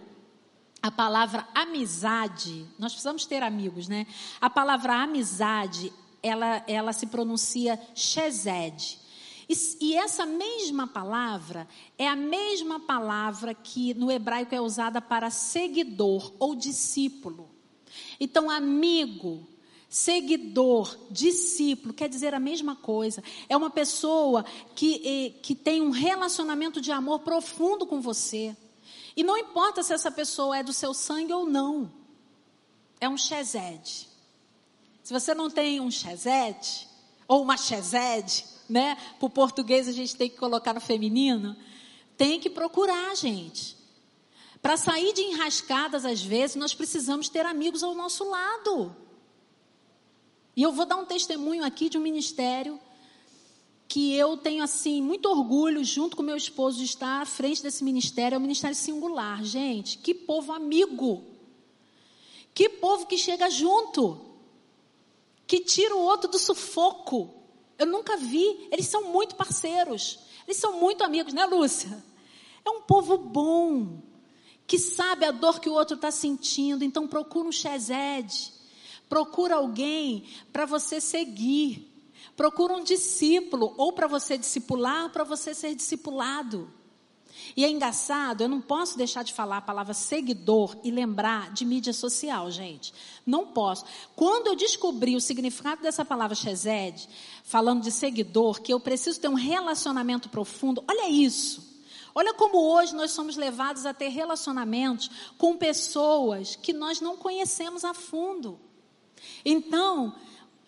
a 0.82 0.92
palavra 0.92 1.48
amizade, 1.54 2.66
nós 2.78 2.94
precisamos 2.94 3.26
ter 3.26 3.42
amigos, 3.44 3.88
né? 3.88 4.06
A 4.40 4.50
palavra 4.50 5.02
amizade, 5.02 5.92
ela, 6.22 6.64
ela 6.68 6.94
se 6.94 7.08
pronuncia 7.08 7.80
shezed. 7.96 9.00
E, 9.48 9.54
e, 9.80 9.96
essa 9.96 10.26
mesma 10.26 10.88
palavra 10.88 11.68
é 11.98 12.08
a 12.08 12.16
mesma 12.16 12.80
palavra 12.80 13.54
que 13.54 13.94
no 13.94 14.12
hebraico 14.12 14.56
é 14.56 14.62
usada 14.62 15.02
para 15.02 15.30
seguidor 15.30 16.34
ou 16.40 16.56
discípulo. 16.56 17.50
Então, 18.20 18.50
amigo, 18.50 19.48
seguidor, 19.88 20.98
discípulo, 21.12 21.94
quer 21.94 22.10
dizer 22.10 22.34
a 22.34 22.40
mesma 22.40 22.76
coisa. 22.76 23.24
É 23.48 23.56
uma 23.56 23.70
pessoa 23.70 24.44
que, 24.76 25.40
que 25.42 25.56
tem 25.56 25.82
um 25.82 25.92
relacionamento 25.92 26.82
de 26.82 26.92
amor 26.92 27.20
profundo 27.20 27.86
com 27.86 28.02
você. 28.02 28.56
E 29.16 29.24
não 29.24 29.38
importa 29.38 29.82
se 29.84 29.94
essa 29.94 30.12
pessoa 30.12 30.58
é 30.58 30.64
do 30.64 30.74
seu 30.74 30.94
sangue 30.94 31.32
ou 31.32 31.46
não. 31.46 31.92
É 33.00 33.08
um 33.08 33.18
chezed. 33.18 34.10
Se 35.04 35.14
você 35.14 35.34
não 35.34 35.50
tem 35.50 35.80
um 35.80 35.92
chezed, 35.92 36.88
ou 37.28 37.42
uma 37.42 37.58
chezed, 37.58 38.44
né? 38.70 38.98
Para 39.20 39.26
o 39.26 39.30
português 39.30 39.88
a 39.88 39.92
gente 39.92 40.16
tem 40.16 40.30
que 40.30 40.38
colocar 40.38 40.74
no 40.74 40.82
feminino. 40.82 41.56
Tem 42.18 42.40
que 42.40 42.50
procurar, 42.50 43.16
gente. 43.16 43.78
Para 44.62 44.78
sair 44.78 45.14
de 45.14 45.22
enrascadas, 45.22 46.06
às 46.06 46.22
vezes, 46.22 46.56
nós 46.56 46.74
precisamos 46.74 47.30
ter 47.30 47.46
amigos 47.46 47.84
ao 47.84 47.94
nosso 47.94 48.24
lado. 48.24 48.96
E 50.56 50.64
eu 50.64 50.72
vou 50.72 50.86
dar 50.86 50.96
um 50.96 51.06
testemunho 51.06 51.64
aqui 51.64 51.90
de 51.90 51.98
um 51.98 52.02
ministério 52.02 52.80
que 53.88 54.16
eu 54.16 54.36
tenho 54.36 54.64
assim 54.64 55.02
muito 55.02 55.30
orgulho, 55.30 55.84
junto 55.84 56.18
com 56.18 56.24
meu 56.24 56.36
esposo, 56.36 56.80
de 56.80 56.86
estar 56.86 57.22
à 57.22 57.26
frente 57.26 57.62
desse 57.62 57.84
ministério. 57.84 58.36
É 58.36 58.38
um 58.40 58.42
ministério 58.42 58.76
singular, 58.76 59.44
gente. 59.44 59.98
Que 59.98 60.14
povo 60.14 60.52
amigo! 60.52 61.24
Que 62.56 62.70
povo 62.70 63.06
que 63.06 63.18
chega 63.18 63.50
junto, 63.50 64.20
que 65.46 65.60
tira 65.60 65.94
o 65.94 66.00
outro 66.00 66.32
do 66.32 66.40
sufoco. 66.40 67.34
Eu 67.78 67.86
nunca 67.86 68.18
vi. 68.18 68.68
Eles 68.72 68.88
são 68.88 69.12
muito 69.12 69.36
parceiros. 69.36 70.20
Eles 70.48 70.58
são 70.58 70.80
muito 70.80 71.04
amigos, 71.04 71.34
né, 71.34 71.46
Lúcia? 71.46 72.04
É 72.64 72.70
um 72.70 72.82
povo 72.82 73.18
bom, 73.18 74.02
que 74.66 74.80
sabe 74.80 75.26
a 75.26 75.32
dor 75.32 75.60
que 75.60 75.70
o 75.70 75.74
outro 75.74 75.96
está 75.96 76.12
sentindo. 76.12 76.84
Então 76.84 77.08
procura 77.08 77.48
um 77.48 77.52
Chezed. 77.52 78.54
Procura 79.08 79.56
alguém 79.56 80.26
para 80.52 80.66
você 80.66 81.00
seguir. 81.00 81.92
Procura 82.36 82.74
um 82.74 82.84
discípulo, 82.84 83.74
ou 83.78 83.94
para 83.94 84.08
você 84.08 84.38
discipular, 84.38 85.10
para 85.12 85.24
você 85.24 85.54
ser 85.54 85.74
discipulado. 85.74 86.70
E 87.56 87.64
é 87.64 87.70
engraçado, 87.70 88.42
eu 88.42 88.50
não 88.50 88.60
posso 88.60 88.98
deixar 88.98 89.24
de 89.24 89.34
falar 89.34 89.58
a 89.58 89.62
palavra 89.62 89.94
seguidor 89.94 90.76
e 90.84 90.92
lembrar 90.92 91.54
de 91.54 91.64
mídia 91.64 91.94
social, 91.94 92.52
gente. 92.52 92.94
Não 93.26 93.48
posso. 93.48 93.86
Quando 94.14 94.48
eu 94.48 94.56
descobri 94.56 95.16
o 95.16 95.22
significado 95.22 95.82
dessa 95.82 96.04
palavra 96.04 96.36
Shezed, 96.36 97.08
falando 97.46 97.82
de 97.82 97.92
seguidor, 97.92 98.62
que 98.62 98.74
eu 98.74 98.80
preciso 98.80 99.22
ter 99.22 99.30
um 99.30 99.36
relacionamento 99.36 100.28
profundo, 100.28 100.84
olha 100.86 101.10
isso. 101.10 101.76
Olha 102.14 102.34
como 102.34 102.58
hoje 102.58 102.94
nós 102.94 103.12
somos 103.12 103.38
levados 103.38 103.86
a 103.86 103.94
ter 103.94 104.10
relacionamentos 104.10 105.10
com 105.38 105.56
pessoas 105.56 106.58
que 106.58 106.74
nós 106.74 107.00
não 107.00 107.16
conhecemos 107.16 107.86
a 107.86 107.94
fundo. 107.94 108.60
Então, 109.46 110.14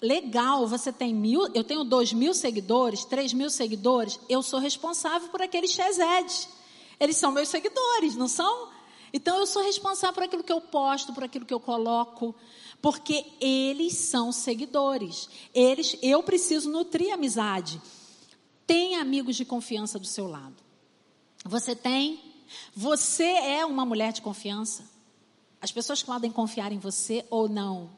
legal, 0.01 0.65
você 0.67 0.91
tem 0.91 1.13
mil, 1.13 1.47
eu 1.53 1.65
tenho 1.65 1.83
dois 1.83 2.13
mil 2.13 2.33
seguidores, 2.33 3.03
três 3.03 3.33
mil 3.33 3.49
seguidores, 3.49 4.19
eu 4.29 4.41
sou 4.41 4.59
responsável 4.59 5.27
por 5.29 5.41
aquele 5.41 5.67
Chezed. 5.67 6.55
Eles 6.99 7.17
são 7.17 7.31
meus 7.31 7.49
seguidores, 7.49 8.15
não 8.15 8.27
são? 8.27 8.69
Então 9.13 9.37
eu 9.37 9.45
sou 9.45 9.63
responsável 9.63 10.13
por 10.13 10.23
aquilo 10.23 10.43
que 10.43 10.51
eu 10.51 10.61
posto, 10.61 11.13
por 11.13 11.23
aquilo 11.23 11.45
que 11.45 11.53
eu 11.53 11.59
coloco, 11.59 12.35
porque 12.81 13.25
eles 13.39 13.93
são 13.93 14.31
seguidores. 14.31 15.29
Eles, 15.53 15.97
eu 16.01 16.21
preciso 16.23 16.69
nutrir 16.69 17.13
amizade. 17.13 17.81
Tem 18.65 18.95
amigos 18.95 19.35
de 19.35 19.45
confiança 19.45 19.97
do 19.97 20.05
seu 20.05 20.27
lado. 20.27 20.55
Você 21.45 21.75
tem? 21.75 22.19
Você 22.75 23.23
é 23.23 23.65
uma 23.65 23.85
mulher 23.85 24.11
de 24.11 24.21
confiança? 24.21 24.83
As 25.61 25.71
pessoas 25.71 26.03
podem 26.03 26.31
confiar 26.31 26.71
em 26.71 26.79
você 26.79 27.25
ou 27.29 27.47
não? 27.47 27.89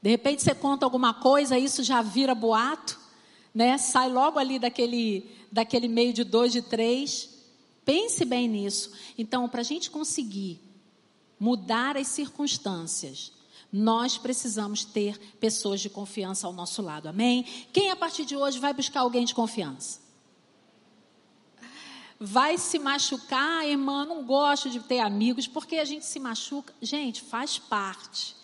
De 0.00 0.08
repente 0.10 0.42
você 0.42 0.54
conta 0.54 0.86
alguma 0.86 1.12
coisa, 1.12 1.58
isso 1.58 1.82
já 1.82 2.00
vira 2.00 2.34
boato, 2.34 2.98
né? 3.52 3.76
Sai 3.76 4.08
logo 4.08 4.38
ali 4.38 4.58
daquele, 4.58 5.28
daquele 5.50 5.88
meio 5.88 6.12
de 6.12 6.22
dois, 6.22 6.52
de 6.52 6.62
três. 6.62 7.37
Pense 7.88 8.22
bem 8.26 8.46
nisso. 8.46 8.92
Então, 9.16 9.48
para 9.48 9.62
a 9.62 9.64
gente 9.64 9.90
conseguir 9.90 10.60
mudar 11.40 11.96
as 11.96 12.08
circunstâncias, 12.08 13.32
nós 13.72 14.18
precisamos 14.18 14.84
ter 14.84 15.18
pessoas 15.40 15.80
de 15.80 15.88
confiança 15.88 16.46
ao 16.46 16.52
nosso 16.52 16.82
lado. 16.82 17.08
Amém? 17.08 17.46
Quem 17.72 17.90
a 17.90 17.96
partir 17.96 18.26
de 18.26 18.36
hoje 18.36 18.58
vai 18.58 18.74
buscar 18.74 19.00
alguém 19.00 19.24
de 19.24 19.34
confiança? 19.34 20.00
Vai 22.20 22.58
se 22.58 22.78
machucar, 22.78 23.66
irmã, 23.66 24.04
não 24.04 24.22
gosto 24.22 24.68
de 24.68 24.80
ter 24.80 24.98
amigos, 24.98 25.46
porque 25.46 25.76
a 25.76 25.84
gente 25.86 26.04
se 26.04 26.20
machuca. 26.20 26.74
Gente, 26.82 27.22
faz 27.22 27.58
parte. 27.58 28.36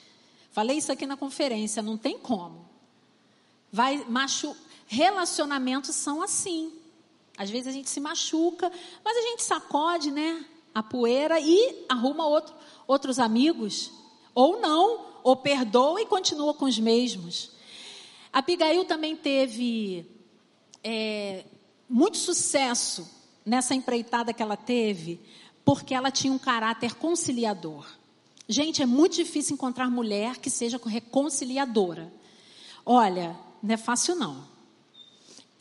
Falei 0.52 0.78
isso 0.78 0.90
aqui 0.90 1.04
na 1.04 1.18
conferência, 1.18 1.82
não 1.82 1.98
tem 1.98 2.18
como. 2.18 2.66
Vai 3.70 4.06
machu... 4.08 4.56
Relacionamentos 4.86 5.94
são 5.94 6.22
assim. 6.22 6.72
Às 7.36 7.50
vezes 7.50 7.66
a 7.66 7.72
gente 7.72 7.90
se 7.90 8.00
machuca, 8.00 8.70
mas 9.04 9.16
a 9.16 9.20
gente 9.22 9.42
sacode, 9.42 10.10
né? 10.10 10.44
A 10.74 10.82
poeira 10.82 11.40
e 11.40 11.84
arruma 11.88 12.26
outro, 12.26 12.54
outros 12.86 13.18
amigos. 13.18 13.90
Ou 14.34 14.60
não, 14.60 15.06
ou 15.22 15.36
perdoa 15.36 16.00
e 16.00 16.06
continua 16.06 16.54
com 16.54 16.64
os 16.64 16.78
mesmos. 16.78 17.50
Abigail 18.32 18.84
também 18.84 19.16
teve 19.16 20.06
é, 20.82 21.44
muito 21.88 22.16
sucesso 22.16 23.08
nessa 23.44 23.74
empreitada 23.74 24.32
que 24.32 24.42
ela 24.42 24.56
teve, 24.56 25.20
porque 25.64 25.94
ela 25.94 26.10
tinha 26.10 26.32
um 26.32 26.38
caráter 26.38 26.94
conciliador. 26.94 27.86
Gente, 28.48 28.82
é 28.82 28.86
muito 28.86 29.16
difícil 29.16 29.54
encontrar 29.54 29.90
mulher 29.90 30.38
que 30.38 30.50
seja 30.50 30.80
reconciliadora. 30.84 32.12
Olha, 32.84 33.36
não 33.62 33.74
é 33.74 33.76
fácil 33.78 34.14
não. 34.14 34.53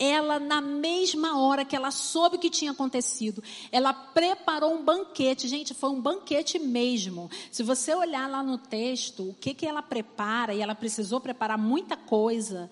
Ela, 0.04 0.38
na 0.38 0.60
mesma 0.60 1.38
hora 1.40 1.64
que 1.64 1.74
ela 1.74 1.90
soube 1.90 2.36
o 2.36 2.38
que 2.38 2.50
tinha 2.50 2.72
acontecido, 2.72 3.42
ela 3.72 3.92
preparou 3.94 4.74
um 4.74 4.84
banquete. 4.84 5.48
Gente, 5.48 5.72
foi 5.72 5.88
um 5.88 6.00
banquete 6.00 6.58
mesmo. 6.58 7.30
Se 7.50 7.62
você 7.62 7.94
olhar 7.94 8.28
lá 8.28 8.42
no 8.42 8.58
texto, 8.58 9.30
o 9.30 9.34
que, 9.34 9.54
que 9.54 9.66
ela 9.66 9.80
prepara, 9.80 10.52
e 10.52 10.60
ela 10.60 10.74
precisou 10.74 11.20
preparar 11.20 11.56
muita 11.56 11.96
coisa 11.96 12.70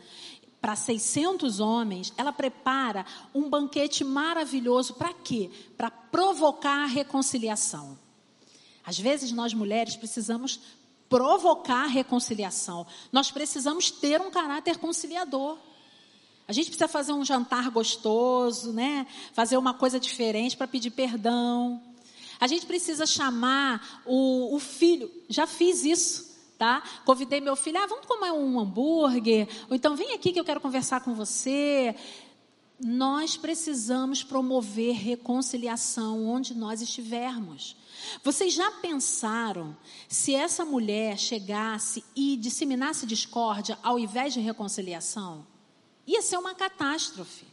para 0.61 0.77
600 0.77 1.59
homens, 1.59 2.13
ela 2.17 2.33
prepara 2.33 3.07
um 3.35 3.49
banquete 3.49 4.05
maravilhoso. 4.05 4.95
Para 4.95 5.13
quê? 5.13 5.51
Para 5.77 5.91
provocar 5.91 6.85
a 6.85 6.87
reconciliação. 6.87 7.99
Às 8.85 8.99
vezes 8.99 9.33
nós 9.33 9.55
mulheres 9.55 9.97
precisamos 9.97 10.61
provocar 11.09 11.87
reconciliação. 11.87 12.87
Nós 13.11 13.31
precisamos 13.31 13.91
ter 13.91 14.21
um 14.21 14.31
caráter 14.31 14.79
conciliador. 14.79 15.59
A 16.47 16.53
gente 16.53 16.67
precisa 16.67 16.89
fazer 16.89 17.13
um 17.13 17.25
jantar 17.25 17.71
gostoso, 17.71 18.73
né? 18.73 19.07
Fazer 19.33 19.57
uma 19.57 19.75
coisa 19.75 19.99
diferente 19.99 20.57
para 20.57 20.67
pedir 20.67 20.91
perdão. 20.91 21.81
A 22.41 22.47
gente 22.47 22.67
precisa 22.67 23.07
chamar 23.07 24.03
o, 24.05 24.55
o 24.55 24.59
filho. 24.59 25.11
Já 25.29 25.47
fiz 25.47 25.85
isso 25.85 26.33
tá? 26.63 26.81
Convidei 27.05 27.41
meu 27.41 27.57
filho, 27.57 27.77
ah, 27.77 27.87
vamos 27.89 28.07
comer 28.07 28.31
um 28.31 28.61
hambúrguer, 28.61 29.49
ou 29.69 29.75
então 29.75 29.97
vem 29.97 30.13
aqui 30.13 30.33
que 30.33 30.39
eu 30.39 30.45
quero 30.45 30.61
conversar 30.61 31.01
com 31.01 31.13
você. 31.13 31.93
Nós 32.79 33.37
precisamos 33.37 34.23
promover 34.23 34.95
reconciliação 34.95 36.25
onde 36.25 36.55
nós 36.55 36.81
estivermos. 36.81 37.77
Vocês 38.23 38.55
já 38.55 38.71
pensaram 38.71 39.77
se 40.09 40.37
essa 40.37 40.65
mulher 40.65 41.19
chegasse 41.19 42.05
e 42.15 42.37
disseminasse 42.37 43.07
discórdia 43.07 43.77
ao 43.83 43.99
invés 43.99 44.33
de 44.33 44.39
reconciliação? 44.39 45.45
Ia 46.07 46.23
ser 46.23 46.37
uma 46.37 46.55
catástrofe. 46.55 47.47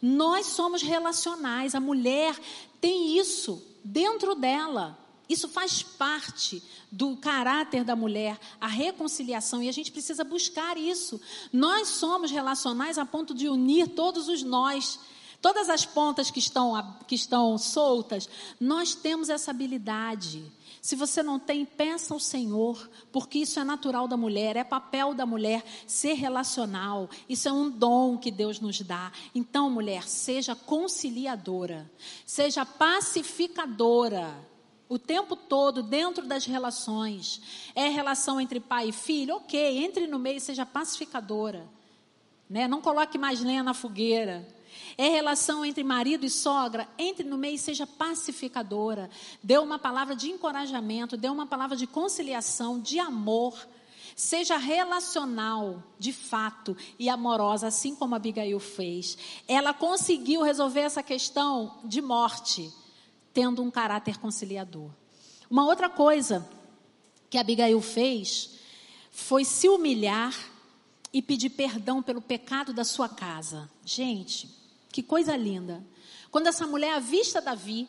Nós 0.00 0.46
somos 0.46 0.82
relacionais, 0.82 1.74
a 1.74 1.80
mulher 1.80 2.38
tem 2.80 3.18
isso 3.18 3.62
dentro 3.84 4.34
dela. 4.34 4.98
Isso 5.28 5.46
faz 5.46 5.82
parte 5.82 6.62
do 6.90 7.14
caráter 7.16 7.84
da 7.84 7.94
mulher, 7.94 8.38
a 8.58 8.66
reconciliação, 8.66 9.62
e 9.62 9.68
a 9.68 9.72
gente 9.72 9.92
precisa 9.92 10.24
buscar 10.24 10.78
isso. 10.78 11.20
Nós 11.52 11.88
somos 11.88 12.30
relacionais 12.30 12.96
a 12.96 13.04
ponto 13.04 13.34
de 13.34 13.46
unir 13.46 13.88
todos 13.88 14.28
os 14.28 14.42
nós. 14.42 14.98
Todas 15.40 15.68
as 15.68 15.84
pontas 15.84 16.30
que 16.30 16.40
estão, 16.40 16.96
que 17.06 17.14
estão 17.14 17.56
soltas, 17.58 18.28
nós 18.58 18.94
temos 18.94 19.28
essa 19.28 19.50
habilidade. 19.52 20.44
Se 20.80 20.94
você 20.94 21.22
não 21.22 21.38
tem, 21.38 21.64
peça 21.64 22.14
ao 22.14 22.20
Senhor, 22.20 22.88
porque 23.12 23.38
isso 23.40 23.58
é 23.58 23.64
natural 23.64 24.06
da 24.06 24.16
mulher, 24.16 24.56
é 24.56 24.64
papel 24.64 25.14
da 25.14 25.26
mulher 25.26 25.64
ser 25.86 26.14
relacional. 26.14 27.08
Isso 27.28 27.48
é 27.48 27.52
um 27.52 27.68
dom 27.68 28.16
que 28.16 28.30
Deus 28.30 28.60
nos 28.60 28.80
dá. 28.80 29.12
Então, 29.34 29.70
mulher, 29.70 30.08
seja 30.08 30.54
conciliadora, 30.54 31.90
seja 32.24 32.64
pacificadora 32.64 34.34
o 34.88 34.98
tempo 34.98 35.36
todo 35.36 35.82
dentro 35.82 36.26
das 36.26 36.46
relações. 36.46 37.70
É 37.74 37.88
relação 37.88 38.40
entre 38.40 38.58
pai 38.58 38.88
e 38.88 38.92
filho? 38.92 39.36
Ok, 39.36 39.84
entre 39.84 40.06
no 40.06 40.18
meio 40.18 40.38
e 40.38 40.40
seja 40.40 40.64
pacificadora. 40.64 41.68
Né? 42.48 42.66
Não 42.66 42.80
coloque 42.80 43.18
mais 43.18 43.40
lenha 43.40 43.62
na 43.62 43.74
fogueira. 43.74 44.46
É 45.00 45.08
relação 45.08 45.64
entre 45.64 45.84
marido 45.84 46.26
e 46.26 46.30
sogra? 46.30 46.88
Entre 46.98 47.24
no 47.24 47.38
meio 47.38 47.54
e 47.54 47.58
seja 47.58 47.86
pacificadora. 47.86 49.08
Dê 49.40 49.56
uma 49.56 49.78
palavra 49.78 50.16
de 50.16 50.28
encorajamento, 50.28 51.16
dê 51.16 51.28
uma 51.28 51.46
palavra 51.46 51.76
de 51.76 51.86
conciliação, 51.86 52.80
de 52.80 52.98
amor. 52.98 53.56
Seja 54.16 54.56
relacional, 54.56 55.84
de 56.00 56.12
fato, 56.12 56.76
e 56.98 57.08
amorosa, 57.08 57.68
assim 57.68 57.94
como 57.94 58.16
Abigail 58.16 58.58
fez. 58.58 59.16
Ela 59.46 59.72
conseguiu 59.72 60.42
resolver 60.42 60.80
essa 60.80 61.00
questão 61.00 61.78
de 61.84 62.02
morte 62.02 62.68
tendo 63.32 63.62
um 63.62 63.70
caráter 63.70 64.18
conciliador. 64.18 64.90
Uma 65.48 65.64
outra 65.64 65.88
coisa 65.88 66.50
que 67.30 67.38
Abigail 67.38 67.80
fez 67.80 68.58
foi 69.12 69.44
se 69.44 69.68
humilhar 69.68 70.34
e 71.12 71.22
pedir 71.22 71.50
perdão 71.50 72.02
pelo 72.02 72.20
pecado 72.20 72.72
da 72.72 72.82
sua 72.82 73.08
casa. 73.08 73.70
Gente, 73.84 74.57
que 74.98 75.02
coisa 75.04 75.36
linda. 75.36 75.80
Quando 76.28 76.48
essa 76.48 76.66
mulher 76.66 76.94
avista 76.94 77.40
Davi, 77.40 77.88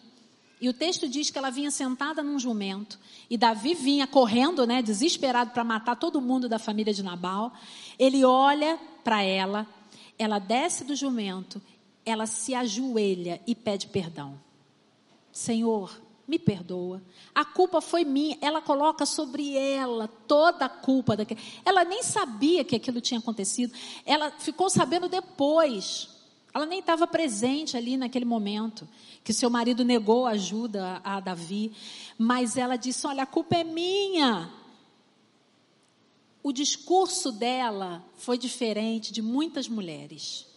e 0.61 0.69
o 0.69 0.73
texto 0.73 1.09
diz 1.09 1.31
que 1.31 1.39
ela 1.39 1.49
vinha 1.49 1.71
sentada 1.71 2.21
num 2.21 2.37
jumento, 2.37 2.99
e 3.27 3.35
Davi 3.35 3.73
vinha 3.73 4.05
correndo, 4.05 4.67
né, 4.67 4.79
desesperado 4.83 5.49
para 5.49 5.63
matar 5.63 5.95
todo 5.95 6.21
mundo 6.21 6.47
da 6.47 6.59
família 6.59 6.93
de 6.93 7.01
Nabal. 7.01 7.51
Ele 7.97 8.23
olha 8.23 8.79
para 9.03 9.23
ela, 9.23 9.65
ela 10.19 10.37
desce 10.37 10.83
do 10.83 10.95
jumento, 10.95 11.59
ela 12.05 12.27
se 12.27 12.53
ajoelha 12.53 13.41
e 13.47 13.55
pede 13.55 13.87
perdão. 13.87 14.39
Senhor, 15.31 15.99
me 16.27 16.37
perdoa. 16.37 17.01
A 17.33 17.43
culpa 17.43 17.81
foi 17.81 18.05
minha. 18.05 18.37
Ela 18.39 18.61
coloca 18.61 19.03
sobre 19.03 19.57
ela 19.57 20.07
toda 20.27 20.65
a 20.65 20.69
culpa 20.69 21.17
daquilo. 21.17 21.41
Ela 21.65 21.83
nem 21.83 22.03
sabia 22.03 22.63
que 22.63 22.75
aquilo 22.75 23.01
tinha 23.01 23.19
acontecido. 23.19 23.73
Ela 24.05 24.29
ficou 24.29 24.69
sabendo 24.69 25.09
depois. 25.09 26.18
Ela 26.53 26.65
nem 26.65 26.79
estava 26.79 27.05
presente 27.05 27.77
ali 27.77 27.95
naquele 27.95 28.25
momento 28.25 28.87
que 29.23 29.33
seu 29.33 29.49
marido 29.49 29.85
negou 29.85 30.25
ajuda 30.25 30.99
a 31.03 31.19
Davi, 31.19 31.71
mas 32.17 32.57
ela 32.57 32.75
disse: 32.75 33.05
"Olha, 33.05 33.23
a 33.23 33.27
culpa 33.27 33.55
é 33.55 33.63
minha". 33.63 34.51
O 36.41 36.51
discurso 36.51 37.31
dela 37.31 38.03
foi 38.15 38.37
diferente 38.37 39.11
de 39.11 39.21
muitas 39.21 39.67
mulheres 39.67 40.49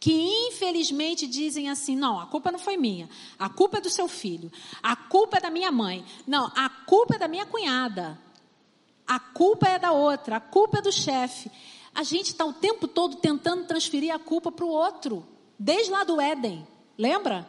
que 0.00 0.12
infelizmente 0.48 1.26
dizem 1.26 1.68
assim: 1.68 1.96
não, 1.96 2.20
a 2.20 2.26
culpa 2.26 2.52
não 2.52 2.58
foi 2.58 2.76
minha, 2.76 3.08
a 3.38 3.48
culpa 3.48 3.78
é 3.78 3.80
do 3.80 3.90
seu 3.90 4.08
filho, 4.08 4.50
a 4.82 4.94
culpa 4.94 5.38
é 5.38 5.40
da 5.40 5.50
minha 5.50 5.72
mãe, 5.72 6.04
não, 6.26 6.46
a 6.54 6.68
culpa 6.68 7.16
é 7.16 7.18
da 7.18 7.28
minha 7.28 7.46
cunhada, 7.46 8.18
a 9.06 9.18
culpa 9.18 9.66
é 9.66 9.78
da 9.78 9.92
outra, 9.92 10.36
a 10.36 10.40
culpa 10.40 10.78
é 10.78 10.82
do 10.82 10.92
chefe. 10.92 11.50
A 11.94 12.02
gente 12.04 12.26
está 12.26 12.44
o 12.44 12.52
tempo 12.52 12.86
todo 12.86 13.16
tentando 13.16 13.66
transferir 13.66 14.14
a 14.14 14.18
culpa 14.18 14.52
para 14.52 14.64
o 14.64 14.68
outro, 14.68 15.26
desde 15.58 15.90
lá 15.90 16.04
do 16.04 16.20
Éden, 16.20 16.66
lembra? 16.96 17.48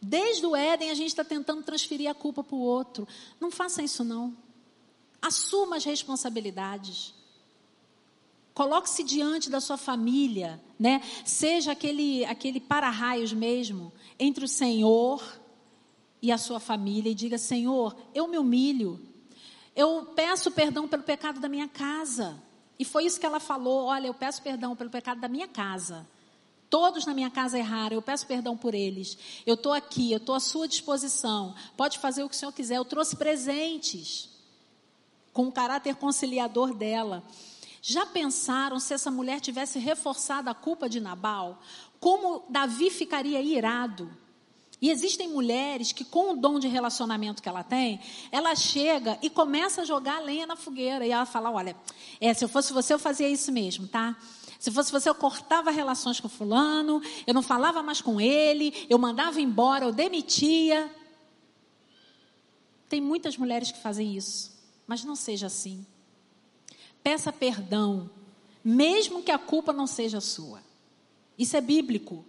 Desde 0.00 0.44
o 0.44 0.56
Éden 0.56 0.90
a 0.90 0.94
gente 0.94 1.08
está 1.08 1.22
tentando 1.22 1.62
transferir 1.62 2.10
a 2.10 2.14
culpa 2.14 2.42
para 2.42 2.56
o 2.56 2.60
outro. 2.60 3.06
Não 3.40 3.50
faça 3.50 3.82
isso 3.82 4.02
não. 4.02 4.36
Assuma 5.20 5.76
as 5.76 5.84
responsabilidades. 5.84 7.14
Coloque-se 8.52 9.02
diante 9.04 9.48
da 9.48 9.60
sua 9.60 9.76
família, 9.76 10.60
né? 10.78 11.00
Seja 11.24 11.72
aquele 11.72 12.24
aquele 12.24 12.60
para-raios 12.60 13.32
mesmo 13.32 13.92
entre 14.18 14.44
o 14.44 14.48
Senhor 14.48 15.22
e 16.20 16.30
a 16.30 16.36
sua 16.36 16.60
família 16.60 17.10
e 17.10 17.14
diga: 17.14 17.38
Senhor, 17.38 17.96
eu 18.14 18.26
me 18.26 18.36
humilho. 18.36 19.00
Eu 19.74 20.04
peço 20.14 20.50
perdão 20.50 20.86
pelo 20.86 21.02
pecado 21.02 21.40
da 21.40 21.48
minha 21.48 21.68
casa. 21.68 22.42
E 22.78 22.84
foi 22.84 23.06
isso 23.06 23.18
que 23.18 23.24
ela 23.24 23.40
falou: 23.40 23.86
Olha, 23.86 24.08
eu 24.08 24.14
peço 24.14 24.42
perdão 24.42 24.76
pelo 24.76 24.90
pecado 24.90 25.20
da 25.20 25.28
minha 25.28 25.48
casa. 25.48 26.06
Todos 26.72 27.04
na 27.04 27.12
minha 27.12 27.28
casa 27.28 27.58
erraram, 27.58 27.96
eu 27.96 28.00
peço 28.00 28.26
perdão 28.26 28.56
por 28.56 28.72
eles. 28.72 29.18
Eu 29.44 29.56
estou 29.56 29.74
aqui, 29.74 30.10
eu 30.10 30.16
estou 30.16 30.34
à 30.34 30.40
sua 30.40 30.66
disposição. 30.66 31.54
Pode 31.76 31.98
fazer 31.98 32.24
o 32.24 32.30
que 32.30 32.34
o 32.34 32.38
Senhor 32.38 32.50
quiser. 32.50 32.78
Eu 32.78 32.84
trouxe 32.86 33.14
presentes 33.14 34.30
com 35.34 35.48
o 35.48 35.52
caráter 35.52 35.96
conciliador 35.96 36.72
dela. 36.72 37.22
Já 37.82 38.06
pensaram 38.06 38.80
se 38.80 38.94
essa 38.94 39.10
mulher 39.10 39.38
tivesse 39.38 39.78
reforçado 39.78 40.48
a 40.48 40.54
culpa 40.54 40.88
de 40.88 40.98
Nabal? 40.98 41.60
Como 42.00 42.42
Davi 42.48 42.88
ficaria 42.88 43.42
irado? 43.42 44.10
E 44.80 44.88
existem 44.88 45.28
mulheres 45.28 45.92
que, 45.92 46.06
com 46.06 46.32
o 46.32 46.36
dom 46.38 46.58
de 46.58 46.68
relacionamento 46.68 47.42
que 47.42 47.50
ela 47.50 47.62
tem, 47.62 48.00
ela 48.30 48.56
chega 48.56 49.18
e 49.20 49.28
começa 49.28 49.82
a 49.82 49.84
jogar 49.84 50.20
lenha 50.20 50.46
na 50.46 50.56
fogueira. 50.56 51.06
E 51.06 51.10
ela 51.10 51.26
fala: 51.26 51.50
Olha, 51.50 51.76
é, 52.18 52.32
se 52.32 52.42
eu 52.42 52.48
fosse 52.48 52.72
você, 52.72 52.94
eu 52.94 52.98
fazia 52.98 53.28
isso 53.28 53.52
mesmo, 53.52 53.86
tá? 53.86 54.16
Se 54.62 54.70
fosse 54.70 54.92
você, 54.92 55.08
eu 55.08 55.14
cortava 55.16 55.72
relações 55.72 56.20
com 56.20 56.28
Fulano, 56.28 57.02
eu 57.26 57.34
não 57.34 57.42
falava 57.42 57.82
mais 57.82 58.00
com 58.00 58.20
ele, 58.20 58.86
eu 58.88 58.96
mandava 58.96 59.40
embora, 59.40 59.86
eu 59.86 59.92
demitia. 59.92 60.88
Tem 62.88 63.00
muitas 63.00 63.36
mulheres 63.36 63.72
que 63.72 63.82
fazem 63.82 64.16
isso, 64.16 64.52
mas 64.86 65.02
não 65.02 65.16
seja 65.16 65.48
assim. 65.48 65.84
Peça 67.02 67.32
perdão, 67.32 68.08
mesmo 68.62 69.20
que 69.20 69.32
a 69.32 69.38
culpa 69.38 69.72
não 69.72 69.88
seja 69.88 70.20
sua. 70.20 70.62
Isso 71.36 71.56
é 71.56 71.60
bíblico. 71.60 72.24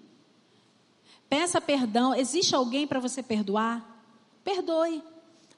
Peça 1.29 1.61
perdão. 1.61 2.15
Existe 2.15 2.55
alguém 2.55 2.87
para 2.87 2.99
você 2.99 3.21
perdoar? 3.21 4.03
Perdoe. 4.43 5.03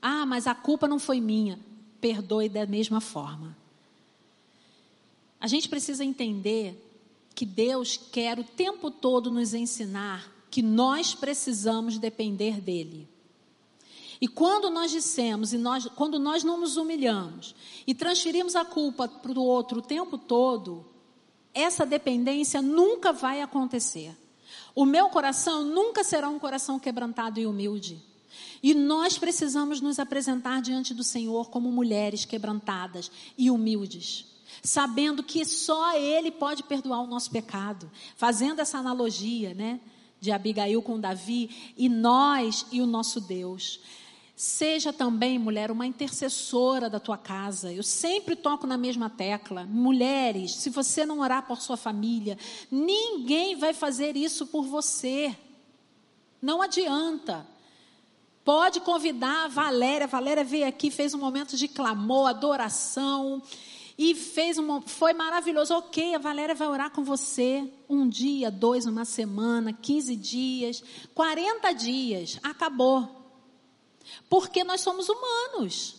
Ah, 0.01 0.25
mas 0.25 0.45
a 0.45 0.53
culpa 0.53 0.89
não 0.89 0.99
foi 0.99 1.21
minha. 1.21 1.57
Perdoe 2.01 2.49
da 2.49 2.65
mesma 2.65 2.99
forma. 2.99 3.55
A 5.45 5.47
gente 5.47 5.69
precisa 5.69 6.03
entender 6.03 6.75
que 7.35 7.45
Deus 7.45 7.97
quer 8.11 8.39
o 8.39 8.43
tempo 8.43 8.89
todo 8.89 9.29
nos 9.29 9.53
ensinar 9.53 10.27
que 10.49 10.63
nós 10.63 11.13
precisamos 11.13 11.99
depender 11.99 12.59
dEle. 12.59 13.07
E 14.19 14.27
quando 14.27 14.71
nós 14.71 14.89
dissemos, 14.89 15.53
e 15.53 15.59
nós, 15.59 15.85
quando 15.89 16.17
nós 16.17 16.43
não 16.43 16.59
nos 16.59 16.77
humilhamos 16.77 17.53
e 17.85 17.93
transferimos 17.93 18.55
a 18.55 18.65
culpa 18.65 19.07
para 19.07 19.39
o 19.39 19.43
outro 19.43 19.77
o 19.77 19.83
tempo 19.83 20.17
todo, 20.17 20.83
essa 21.53 21.85
dependência 21.85 22.59
nunca 22.59 23.13
vai 23.13 23.39
acontecer. 23.39 24.17
O 24.73 24.83
meu 24.83 25.09
coração 25.09 25.63
nunca 25.63 26.03
será 26.03 26.27
um 26.27 26.39
coração 26.39 26.79
quebrantado 26.79 27.39
e 27.39 27.45
humilde. 27.45 28.01
E 28.63 28.73
nós 28.73 29.15
precisamos 29.19 29.79
nos 29.79 29.99
apresentar 29.99 30.59
diante 30.63 30.91
do 30.91 31.03
Senhor 31.03 31.51
como 31.51 31.71
mulheres 31.71 32.25
quebrantadas 32.25 33.11
e 33.37 33.51
humildes, 33.51 34.33
sabendo 34.63 35.23
que 35.23 35.45
só 35.45 35.95
Ele 35.97 36.31
pode 36.31 36.63
perdoar 36.63 37.01
o 37.01 37.07
nosso 37.07 37.31
pecado. 37.31 37.89
Fazendo 38.15 38.59
essa 38.59 38.77
analogia, 38.77 39.53
né, 39.53 39.79
de 40.19 40.31
Abigail 40.31 40.81
com 40.81 40.99
Davi, 40.99 41.73
e 41.77 41.87
nós 41.87 42.65
e 42.71 42.81
o 42.81 42.85
nosso 42.85 43.21
Deus. 43.21 43.79
Seja 44.35 44.91
também, 44.91 45.39
mulher, 45.39 45.71
uma 45.71 45.85
intercessora 45.85 46.89
da 46.89 46.99
tua 46.99 47.17
casa. 47.17 47.71
Eu 47.71 47.83
sempre 47.83 48.35
toco 48.35 48.67
na 48.67 48.77
mesma 48.77 49.09
tecla. 49.09 49.63
Mulheres, 49.63 50.55
se 50.55 50.69
você 50.69 51.05
não 51.05 51.19
orar 51.19 51.47
por 51.47 51.61
sua 51.61 51.77
família, 51.77 52.37
ninguém 52.69 53.55
vai 53.55 53.73
fazer 53.73 54.17
isso 54.17 54.45
por 54.47 54.65
você. 54.65 55.33
Não 56.41 56.61
adianta. 56.61 57.47
Pode 58.43 58.81
convidar 58.81 59.45
a 59.45 59.47
Valéria. 59.47 60.03
A 60.03 60.09
Valéria 60.09 60.43
veio 60.43 60.67
aqui, 60.67 60.91
fez 60.91 61.13
um 61.13 61.19
momento 61.19 61.55
de 61.55 61.69
clamor, 61.69 62.27
adoração. 62.27 63.41
E 63.97 64.13
fez 64.13 64.57
um, 64.57 64.81
foi 64.81 65.13
maravilhoso. 65.13 65.73
Ok, 65.73 66.15
a 66.15 66.19
Valéria 66.19 66.53
vai 66.53 66.67
orar 66.67 66.91
com 66.91 67.03
você 67.03 67.71
um 67.87 68.07
dia, 68.07 68.51
dois, 68.51 68.85
uma 68.85 69.05
semana, 69.05 69.71
15 69.71 70.15
dias, 70.15 70.83
40 71.13 71.71
dias. 71.73 72.39
Acabou. 72.43 73.09
Porque 74.29 74.63
nós 74.63 74.81
somos 74.81 75.07
humanos. 75.07 75.95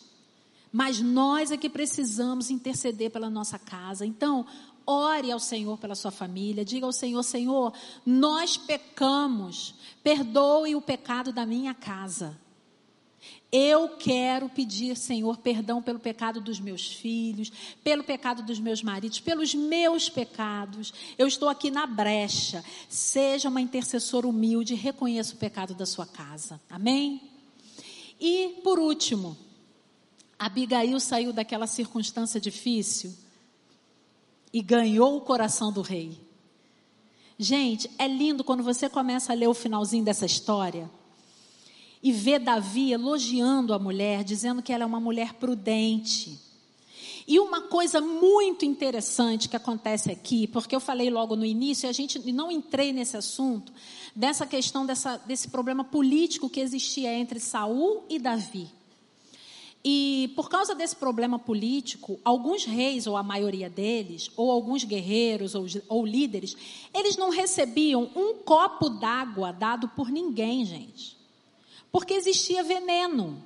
Mas 0.71 1.01
nós 1.01 1.51
é 1.51 1.57
que 1.57 1.71
precisamos 1.71 2.51
interceder 2.51 3.11
pela 3.11 3.31
nossa 3.31 3.59
casa. 3.59 4.05
Então, 4.05 4.45
ore 4.87 5.33
ao 5.33 5.41
Senhor 5.41 5.79
pela 5.79 5.95
sua 5.95 6.11
família. 6.11 6.65
Diga 6.65 6.85
ao 6.85 6.93
Senhor: 6.93 7.23
Senhor, 7.23 7.73
nós 8.05 8.59
pecamos. 8.59 9.75
Perdoe 10.03 10.77
o 10.77 10.83
pecado 10.83 11.33
da 11.33 11.47
minha 11.47 11.73
casa. 11.73 12.39
Eu 13.51 13.91
quero 13.91 14.49
pedir, 14.49 14.97
Senhor, 14.97 15.37
perdão 15.39 15.81
pelo 15.81 16.01
pecado 16.01 16.41
dos 16.41 16.59
meus 16.59 16.87
filhos, 16.89 17.53
pelo 17.83 18.03
pecado 18.03 18.43
dos 18.43 18.59
meus 18.59 18.83
maridos, 18.83 19.21
pelos 19.21 19.55
meus 19.55 20.09
pecados. 20.09 20.93
Eu 21.17 21.29
estou 21.29 21.49
aqui 21.49 21.71
na 21.71 21.87
brecha. 21.87 22.65
Seja 22.89 23.49
uma 23.49 23.61
intercessora 23.61 24.27
humilde, 24.27 24.75
reconheça 24.75 25.35
o 25.35 25.39
pecado 25.39 25.75
da 25.75 25.87
sua 25.87 26.05
casa. 26.05 26.61
Amém? 26.69 27.23
E, 28.21 28.61
por 28.65 28.79
último, 28.81 29.37
Abigail 30.39 30.99
saiu 30.99 31.33
daquela 31.33 31.69
circunstância 31.69 32.41
difícil 32.41 33.15
e 34.53 34.61
ganhou 34.61 35.17
o 35.17 35.21
coração 35.21 35.73
do 35.73 35.83
rei. 35.83 36.19
Gente, 37.39 37.89
é 37.99 38.09
lindo 38.09 38.43
quando 38.43 38.63
você 38.63 38.89
começa 38.89 39.33
a 39.33 39.37
ler 39.37 39.47
o 39.47 39.55
finalzinho 39.55 40.05
dessa 40.05 40.27
história 40.27 40.91
e 42.03 42.13
vê 42.13 42.39
Davi 42.39 42.93
elogiando 42.93 43.73
a 43.73 43.79
mulher, 43.79 44.23
dizendo 44.23 44.63
que 44.63 44.73
ela 44.73 44.85
é 44.85 44.87
uma 44.87 45.01
mulher 45.01 45.35
prudente. 45.35 46.39
E 47.29 47.41
uma 47.41 47.63
coisa 47.63 48.01
muito 48.01 48.65
interessante 48.65 49.49
que 49.49 49.57
acontece 49.57 50.13
aqui, 50.13 50.47
porque 50.47 50.77
eu 50.77 50.81
falei 50.81 51.11
logo 51.11 51.35
no 51.35 51.45
início, 51.45 51.87
e 51.87 51.91
a 51.91 51.93
gente 51.93 52.21
não 52.31 52.53
entrei 52.53 52.93
nesse 52.93 53.17
assunto, 53.17 53.73
dessa 54.15 54.47
questão 54.47 54.87
dessa, 54.87 55.17
desse 55.17 55.49
problema 55.49 55.83
político 55.83 56.49
que 56.49 56.61
existia 56.61 57.13
entre 57.13 57.41
Saul 57.41 58.05
e 58.09 58.19
Davi. 58.21 58.71
E 59.89 60.33
por 60.35 60.49
causa 60.49 60.75
desse 60.75 60.97
problema 60.97 61.39
político, 61.39 62.19
alguns 62.25 62.65
reis, 62.65 63.07
ou 63.07 63.17
a 63.17 63.23
maioria 63.23 63.71
deles, 63.71 64.31
ou 64.37 64.51
alguns 64.51 64.83
guerreiros 64.85 65.55
ou, 65.55 65.65
ou 65.89 66.05
líderes, 66.05 66.57
eles 66.93 67.17
não 67.17 67.31
recebiam 67.31 68.11
um 68.15 68.35
copo 68.35 68.89
d'água 68.89 69.53
dado 69.53 69.89
por 69.91 70.11
ninguém, 70.11 70.65
gente. 70.65 71.17
Porque 71.97 72.13
existia 72.13 72.63
veneno. 72.63 73.43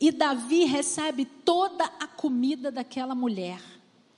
E 0.00 0.10
Davi 0.10 0.64
recebe 0.64 1.26
toda 1.26 1.84
a 1.84 2.06
comida 2.06 2.72
daquela 2.72 3.14
mulher. 3.14 3.60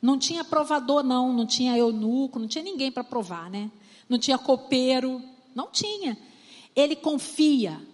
Não 0.01 0.17
tinha 0.17 0.45
provador, 0.45 1.03
não, 1.03 1.33
não 1.33 1.45
tinha 1.45 1.77
eunuco, 1.77 2.39
não 2.39 2.47
tinha 2.47 2.63
ninguém 2.63 2.93
para 2.93 3.03
provar, 3.03 3.51
né? 3.51 3.69
não 4.09 4.17
tinha 4.17 4.39
copeiro, 4.39 5.21
não 5.57 5.73
tinha. 5.73 6.17
Ele 6.77 6.95
confia, 6.95 7.85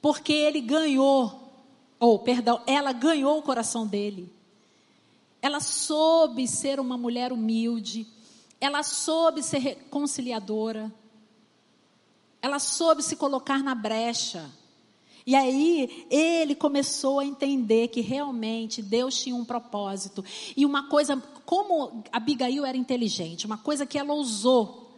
porque 0.00 0.32
ele 0.32 0.62
ganhou, 0.62 1.52
ou 2.00 2.18
perdão, 2.18 2.62
ela 2.66 2.90
ganhou 2.90 3.38
o 3.38 3.42
coração 3.42 3.86
dele. 3.86 4.32
Ela 5.42 5.60
soube 5.60 6.48
ser 6.48 6.80
uma 6.80 6.96
mulher 6.96 7.34
humilde, 7.34 8.06
ela 8.58 8.82
soube 8.82 9.42
ser 9.42 9.58
reconciliadora, 9.58 10.90
ela 12.44 12.58
soube 12.58 13.02
se 13.02 13.16
colocar 13.16 13.62
na 13.62 13.74
brecha. 13.74 14.50
E 15.26 15.34
aí 15.34 16.06
ele 16.10 16.54
começou 16.54 17.18
a 17.18 17.24
entender 17.24 17.88
que 17.88 18.02
realmente 18.02 18.82
Deus 18.82 19.18
tinha 19.18 19.34
um 19.34 19.46
propósito. 19.46 20.22
E 20.54 20.66
uma 20.66 20.86
coisa, 20.90 21.16
como 21.46 22.04
Abigail 22.12 22.66
era 22.66 22.76
inteligente, 22.76 23.46
uma 23.46 23.56
coisa 23.56 23.86
que 23.86 23.98
ela 23.98 24.12
ousou 24.12 24.92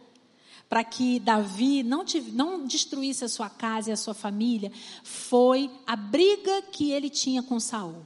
para 0.67 0.83
que 0.83 1.21
Davi 1.21 1.83
não, 1.83 2.03
não 2.33 2.65
destruísse 2.65 3.23
a 3.23 3.29
sua 3.29 3.49
casa 3.49 3.91
e 3.91 3.93
a 3.93 3.97
sua 3.97 4.13
família, 4.13 4.69
foi 5.01 5.71
a 5.85 5.95
briga 5.95 6.61
que 6.63 6.91
ele 6.91 7.09
tinha 7.09 7.41
com 7.41 7.61
Saul. 7.61 8.05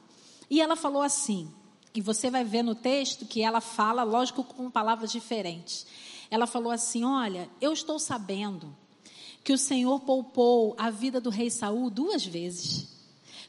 E 0.51 0.61
ela 0.61 0.75
falou 0.75 1.01
assim, 1.01 1.51
e 1.95 1.99
você 1.99 2.29
vai 2.29 2.43
ver 2.43 2.61
no 2.61 2.75
texto 2.75 3.25
que 3.25 3.41
ela 3.41 3.59
fala, 3.59 4.03
lógico, 4.03 4.43
com 4.43 4.69
palavras 4.69 5.11
diferentes. 5.11 5.87
Ela 6.29 6.45
falou 6.45 6.71
assim: 6.71 7.03
Olha, 7.03 7.49
eu 7.59 7.73
estou 7.73 7.97
sabendo 7.97 8.73
que 9.43 9.53
o 9.53 9.57
Senhor 9.57 9.99
poupou 10.01 10.75
a 10.77 10.89
vida 10.89 11.19
do 11.19 11.29
rei 11.29 11.49
Saul 11.49 11.89
duas 11.89 12.25
vezes. 12.25 12.87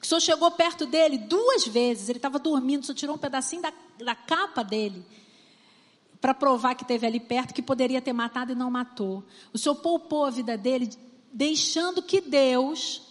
Que 0.00 0.07
o 0.07 0.09
Senhor 0.09 0.20
chegou 0.20 0.50
perto 0.50 0.87
dele 0.87 1.18
duas 1.18 1.66
vezes. 1.66 2.09
Ele 2.09 2.18
estava 2.18 2.38
dormindo, 2.38 2.83
o 2.83 2.87
Senhor 2.87 2.96
tirou 2.96 3.16
um 3.16 3.18
pedacinho 3.18 3.62
da, 3.62 3.72
da 3.98 4.14
capa 4.14 4.62
dele 4.62 5.05
para 6.20 6.33
provar 6.33 6.76
que 6.76 6.85
teve 6.85 7.05
ali 7.05 7.18
perto, 7.18 7.52
que 7.52 7.61
poderia 7.61 8.00
ter 8.00 8.12
matado 8.12 8.52
e 8.52 8.55
não 8.55 8.70
matou. 8.70 9.24
O 9.52 9.59
Senhor 9.59 9.74
poupou 9.74 10.24
a 10.24 10.31
vida 10.31 10.57
dele, 10.57 10.88
deixando 11.33 12.00
que 12.00 12.20
Deus 12.20 13.02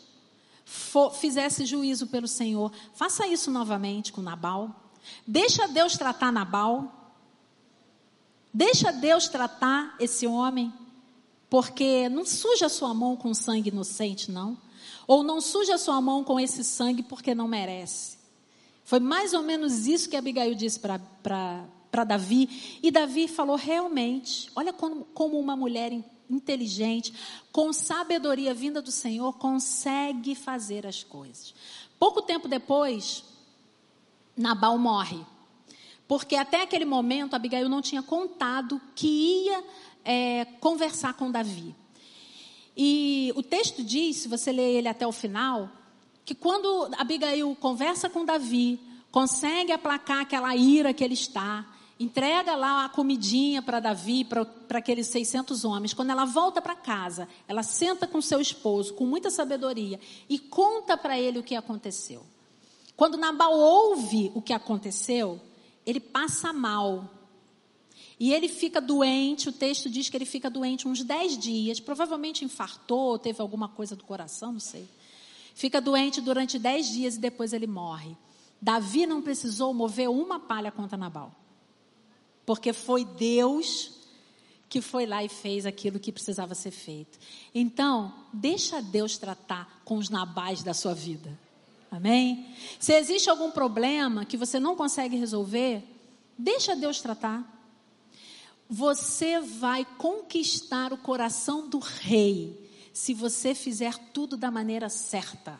for, 0.64 1.14
fizesse 1.14 1.66
juízo 1.66 2.08
pelo 2.08 2.28
Senhor. 2.28 2.72
Faça 2.94 3.28
isso 3.28 3.52
novamente 3.52 4.14
com 4.14 4.22
Nabal. 4.22 4.90
Deixa 5.28 5.68
Deus 5.68 5.98
tratar 5.98 6.32
Nabal. 6.32 7.14
Deixa 8.54 8.92
Deus 8.92 9.28
tratar 9.28 9.96
esse 10.00 10.26
homem. 10.26 10.74
Porque 11.52 12.08
não 12.08 12.26
suja 12.26 12.68
a 12.68 12.70
sua 12.70 12.94
mão 12.94 13.18
com 13.18 13.34
sangue 13.34 13.68
inocente, 13.68 14.32
não. 14.32 14.58
Ou 15.06 15.22
não 15.22 15.42
suja 15.42 15.76
a 15.76 15.78
sua 15.78 16.00
mão 16.00 16.24
com 16.24 16.40
esse 16.40 16.64
sangue 16.64 17.04
porque 17.04 17.36
não 17.36 17.46
merece. 17.46 18.18
Foi 18.86 19.02
mais 19.02 19.34
ou 19.34 19.44
menos 19.44 19.86
isso 19.86 20.10
que 20.10 20.16
Abigail 20.16 20.56
disse 20.56 20.80
para 20.80 22.06
Davi. 22.08 22.80
E 22.82 22.90
Davi 22.90 23.28
falou: 23.28 23.58
realmente, 23.58 24.50
olha 24.56 24.72
como, 24.72 25.04
como 25.14 25.38
uma 25.38 25.54
mulher 25.58 25.92
inteligente, 26.30 27.14
com 27.52 27.74
sabedoria 27.74 28.54
vinda 28.54 28.82
do 28.82 28.90
Senhor, 28.90 29.34
consegue 29.34 30.34
fazer 30.36 30.88
as 30.88 31.04
coisas. 31.04 31.54
Pouco 32.00 32.22
tempo 32.22 32.48
depois, 32.48 33.26
Nabal 34.38 34.78
morre. 34.78 35.20
Porque 36.08 36.36
até 36.36 36.62
aquele 36.62 36.86
momento, 36.86 37.36
Abigail 37.36 37.68
não 37.68 37.82
tinha 37.82 38.02
contado 38.02 38.82
que 38.96 39.08
ia 39.48 39.64
é, 40.04 40.46
conversar 40.60 41.14
com 41.14 41.32
Davi. 41.32 41.76
E 42.76 43.34
o 43.36 43.44
texto 43.44 43.84
diz, 43.84 44.18
se 44.18 44.28
você 44.28 44.52
ler 44.52 44.78
ele 44.78 44.88
até 44.88 45.06
o 45.06 45.12
final, 45.12 45.70
que 46.24 46.34
quando 46.34 46.90
Abigail 46.98 47.56
conversa 47.60 48.10
com 48.10 48.24
Davi, 48.24 48.80
consegue 49.12 49.72
aplacar 49.72 50.22
aquela 50.22 50.56
ira 50.56 50.94
que 50.94 51.04
ele 51.04 51.14
está, 51.14 51.66
entrega 52.00 52.56
lá 52.56 52.86
a 52.86 52.90
comidinha 52.90 53.62
para 53.62 53.80
Davi, 53.80 54.24
para 54.24 54.80
aqueles 54.80 55.08
600 55.08 55.64
homens. 55.66 55.94
Quando 55.94 56.10
ela 56.10 56.26
volta 56.26 56.62
para 56.62 56.76
casa, 56.76 57.28
ela 57.48 57.62
senta 57.62 58.08
com 58.08 58.22
seu 58.22 58.40
esposo, 58.42 58.94
com 58.94 59.06
muita 59.06 59.30
sabedoria, 59.30 60.00
e 60.28 60.40
conta 60.40 60.98
para 60.98 61.20
ele 61.20 61.40
o 61.40 61.44
que 61.44 61.56
aconteceu. 61.56 62.26
Quando 62.96 63.18
Nabal 63.18 63.54
ouve 63.54 64.32
o 64.34 64.42
que 64.42 64.54
aconteceu, 64.54 65.40
ele 65.86 66.00
passa 66.00 66.54
mal. 66.54 67.10
E 68.22 68.32
ele 68.32 68.48
fica 68.48 68.80
doente, 68.80 69.50
o 69.50 69.52
texto 69.52 69.90
diz 69.90 70.08
que 70.08 70.16
ele 70.16 70.28
fica 70.28 70.48
doente 70.48 70.88
uns 70.88 71.04
10 71.04 71.40
dias, 71.40 71.80
provavelmente 71.80 72.46
infartou, 72.46 73.18
teve 73.18 73.42
alguma 73.42 73.68
coisa 73.68 73.96
do 73.96 74.04
coração, 74.04 74.52
não 74.52 74.60
sei. 74.60 74.88
Fica 75.56 75.82
doente 75.82 76.22
durante 76.22 76.60
10 76.60 76.90
dias 76.92 77.16
e 77.16 77.20
depois 77.20 77.52
ele 77.52 77.66
morre. 77.66 78.16
Davi 78.62 79.08
não 79.08 79.24
precisou 79.24 79.74
mover 79.74 80.08
uma 80.08 80.40
palha 80.40 80.72
contra 80.72 80.96
Nabal. 80.96 81.34
Porque 82.46 82.74
foi 82.74 83.04
Deus 83.04 83.94
que 84.70 84.82
foi 84.82 85.08
lá 85.08 85.24
e 85.24 85.28
fez 85.28 85.66
aquilo 85.66 86.00
que 86.00 86.12
precisava 86.12 86.54
ser 86.54 86.70
feito. 86.70 87.18
Então, 87.56 88.14
deixa 88.32 88.84
Deus 88.84 89.18
tratar 89.18 89.82
com 89.84 89.98
os 89.98 90.12
nabais 90.12 90.62
da 90.62 90.76
sua 90.76 90.94
vida. 90.94 91.36
Amém? 91.90 92.54
Se 92.80 92.94
existe 92.94 93.32
algum 93.32 93.50
problema 93.50 94.26
que 94.26 94.38
você 94.38 94.60
não 94.60 94.76
consegue 94.76 95.18
resolver, 95.18 95.84
deixa 96.38 96.76
Deus 96.76 97.02
tratar. 97.02 97.58
Você 98.74 99.38
vai 99.42 99.86
conquistar 99.98 100.94
o 100.94 100.98
coração 100.98 101.68
do 101.68 101.78
rei 101.78 102.72
se 102.94 103.14
você 103.14 103.54
fizer 103.54 103.98
tudo 104.14 104.38
da 104.38 104.50
maneira 104.50 104.88
certa. 104.88 105.60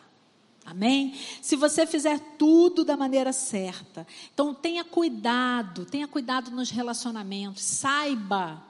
Amém? 0.64 1.14
Se 1.42 1.54
você 1.54 1.86
fizer 1.86 2.18
tudo 2.38 2.86
da 2.86 2.96
maneira 2.96 3.30
certa. 3.30 4.06
Então 4.32 4.54
tenha 4.54 4.82
cuidado, 4.82 5.84
tenha 5.84 6.08
cuidado 6.08 6.50
nos 6.50 6.70
relacionamentos. 6.70 7.62
Saiba 7.62 8.64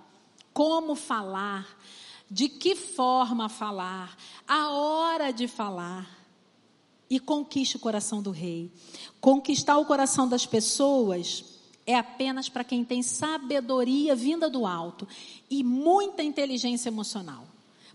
como 0.53 0.97
falar 0.97 1.79
de 2.29 2.49
que 2.49 2.75
forma 2.75 3.49
falar, 3.49 4.17
a 4.49 4.71
hora 4.71 5.31
de 5.31 5.47
falar. 5.47 6.19
E 7.09 7.21
conquiste 7.21 7.77
o 7.77 7.81
coração 7.81 8.21
do 8.21 8.33
rei. 8.33 8.73
Conquistar 9.21 9.79
o 9.79 9.87
coração 9.87 10.27
das 10.27 10.45
pessoas 10.47 11.52
é 11.87 11.97
apenas 11.97 12.49
para 12.49 12.65
quem 12.65 12.85
tem 12.85 13.03
sabedoria 13.03 14.15
vinda 14.15 14.49
do 14.49 14.67
alto 14.67 15.07
e 15.51 15.65
muita 15.65 16.23
inteligência 16.23 16.89
emocional. 16.89 17.45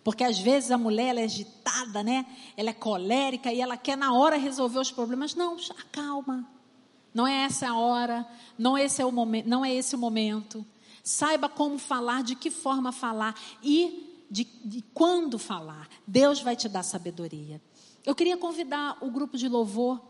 Porque 0.03 0.23
às 0.23 0.39
vezes 0.39 0.71
a 0.71 0.77
mulher 0.77 1.07
ela 1.09 1.19
é 1.21 1.25
agitada, 1.25 2.01
né? 2.01 2.25
Ela 2.55 2.69
é 2.69 2.73
colérica 2.73 3.51
e 3.51 3.59
ela 3.59 3.75
quer 3.75 3.97
na 3.97 4.13
hora 4.13 4.37
resolver 4.37 4.79
os 4.79 4.91
problemas. 4.91 5.35
Não, 5.35 5.57
acalma. 5.77 6.47
Não 7.13 7.27
é 7.27 7.43
essa 7.43 7.69
a 7.69 7.77
hora, 7.77 8.27
não 8.57 8.77
esse 8.77 9.01
é 9.01 9.05
o 9.05 9.11
momento, 9.11 9.47
não 9.47 9.65
é 9.65 9.73
esse 9.73 9.95
o 9.95 9.99
momento. 9.99 10.65
Saiba 11.03 11.49
como 11.49 11.77
falar, 11.77 12.21
de 12.21 12.35
que 12.35 12.51
forma 12.51 12.91
falar 12.91 13.33
e 13.63 14.25
de, 14.29 14.47
de 14.63 14.83
quando 14.93 15.39
falar. 15.39 15.89
Deus 16.05 16.41
vai 16.41 16.55
te 16.55 16.69
dar 16.69 16.83
sabedoria. 16.83 17.61
Eu 18.05 18.13
queria 18.13 18.37
convidar 18.37 18.97
o 19.01 19.09
grupo 19.09 19.37
de 19.37 19.49
louvor 19.49 20.01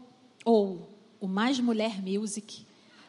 ou 0.44 0.90
o 1.20 1.28
Mais 1.28 1.60
Mulher 1.60 2.02
Music 2.02 2.67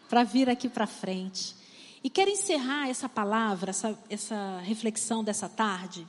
para 0.09 0.25
vir 0.25 0.49
aqui 0.49 0.69
para 0.69 0.87
frente. 0.87 1.55
E 2.03 2.09
quero 2.09 2.31
encerrar 2.31 2.89
essa 2.89 3.09
palavra, 3.09 3.71
essa, 3.71 3.99
essa 4.09 4.59
reflexão 4.61 5.23
dessa 5.23 5.49
tarde, 5.49 6.07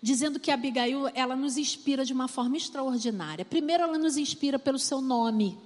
dizendo 0.00 0.40
que 0.40 0.50
Abigail, 0.50 1.08
ela 1.14 1.36
nos 1.36 1.56
inspira 1.56 2.04
de 2.04 2.12
uma 2.12 2.28
forma 2.28 2.56
extraordinária. 2.56 3.44
Primeiro, 3.44 3.84
ela 3.84 3.98
nos 3.98 4.16
inspira 4.16 4.58
pelo 4.58 4.78
seu 4.78 5.00
nome. 5.00 5.58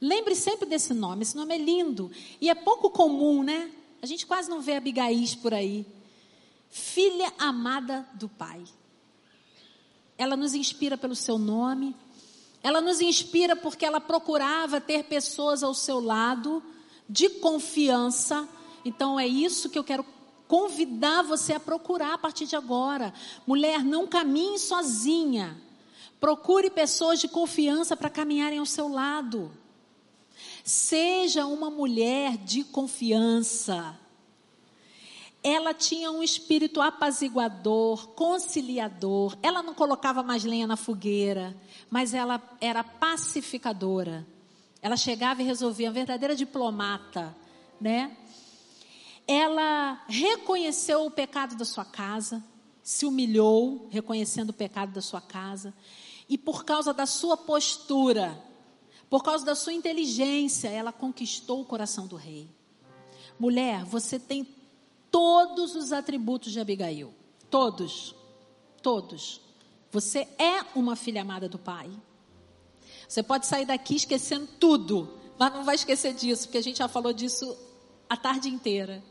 Lembre 0.00 0.34
sempre 0.34 0.66
desse 0.66 0.92
nome, 0.92 1.22
esse 1.22 1.36
nome 1.36 1.54
é 1.54 1.58
lindo 1.58 2.10
e 2.40 2.50
é 2.50 2.54
pouco 2.54 2.90
comum, 2.90 3.42
né? 3.42 3.70
A 4.02 4.06
gente 4.06 4.26
quase 4.26 4.50
não 4.50 4.60
vê 4.60 4.74
Abigail 4.74 5.24
por 5.40 5.54
aí. 5.54 5.86
Filha 6.68 7.32
amada 7.38 8.08
do 8.14 8.28
Pai. 8.28 8.64
Ela 10.18 10.36
nos 10.36 10.54
inspira 10.54 10.96
pelo 10.96 11.14
seu 11.14 11.38
nome, 11.38 11.94
ela 12.62 12.80
nos 12.80 13.00
inspira 13.00 13.56
porque 13.56 13.84
ela 13.84 14.00
procurava 14.00 14.80
ter 14.80 15.04
pessoas 15.04 15.62
ao 15.62 15.74
seu 15.74 16.00
lado 16.00 16.62
de 17.08 17.28
confiança. 17.28 18.48
Então 18.84 19.18
é 19.18 19.26
isso 19.26 19.68
que 19.68 19.78
eu 19.78 19.84
quero 19.84 20.04
convidar 20.46 21.22
você 21.22 21.54
a 21.54 21.60
procurar 21.60 22.14
a 22.14 22.18
partir 22.18 22.46
de 22.46 22.54
agora. 22.54 23.12
Mulher, 23.46 23.82
não 23.82 24.06
caminhe 24.06 24.58
sozinha. 24.58 25.60
Procure 26.20 26.70
pessoas 26.70 27.18
de 27.18 27.26
confiança 27.26 27.96
para 27.96 28.08
caminharem 28.08 28.58
ao 28.58 28.66
seu 28.66 28.86
lado. 28.86 29.50
Seja 30.62 31.46
uma 31.46 31.68
mulher 31.68 32.36
de 32.36 32.62
confiança. 32.62 33.98
Ela 35.42 35.74
tinha 35.74 36.10
um 36.10 36.22
espírito 36.22 36.80
apaziguador, 36.80 38.08
conciliador. 38.10 39.36
Ela 39.42 39.62
não 39.62 39.74
colocava 39.74 40.22
mais 40.22 40.44
lenha 40.44 40.66
na 40.66 40.76
fogueira, 40.76 41.56
mas 41.90 42.14
ela 42.14 42.40
era 42.60 42.84
pacificadora. 42.84 44.26
Ela 44.80 44.96
chegava 44.96 45.42
e 45.42 45.44
resolvia, 45.44 45.88
uma 45.88 45.94
verdadeira 45.94 46.36
diplomata, 46.36 47.36
né? 47.80 48.16
Ela 49.26 50.04
reconheceu 50.08 51.06
o 51.06 51.10
pecado 51.10 51.56
da 51.56 51.64
sua 51.64 51.84
casa, 51.84 52.42
se 52.82 53.06
humilhou, 53.06 53.88
reconhecendo 53.90 54.50
o 54.50 54.54
pecado 54.54 54.92
da 54.92 55.00
sua 55.00 55.20
casa, 55.20 55.74
e 56.28 56.38
por 56.38 56.64
causa 56.64 56.92
da 56.92 57.06
sua 57.06 57.36
postura, 57.36 58.42
por 59.08 59.22
causa 59.22 59.44
da 59.44 59.54
sua 59.54 59.72
inteligência, 59.72 60.68
ela 60.68 60.92
conquistou 60.92 61.60
o 61.60 61.64
coração 61.64 62.06
do 62.06 62.16
rei. 62.16 62.48
Mulher, 63.38 63.84
você 63.84 64.18
tem 64.18 64.46
todos 65.12 65.76
os 65.76 65.92
atributos 65.92 66.50
de 66.50 66.58
Abigail. 66.58 67.14
Todos. 67.50 68.16
Todos. 68.82 69.40
Você 69.92 70.26
é 70.38 70.64
uma 70.74 70.96
filha 70.96 71.20
amada 71.20 71.48
do 71.48 71.58
Pai. 71.58 71.90
Você 73.06 73.22
pode 73.22 73.46
sair 73.46 73.66
daqui 73.66 73.94
esquecendo 73.94 74.48
tudo, 74.58 75.18
mas 75.38 75.52
não 75.52 75.64
vai 75.64 75.74
esquecer 75.74 76.14
disso, 76.14 76.44
porque 76.44 76.58
a 76.58 76.62
gente 76.62 76.78
já 76.78 76.88
falou 76.88 77.12
disso 77.12 77.56
a 78.08 78.16
tarde 78.16 78.48
inteira. 78.48 79.04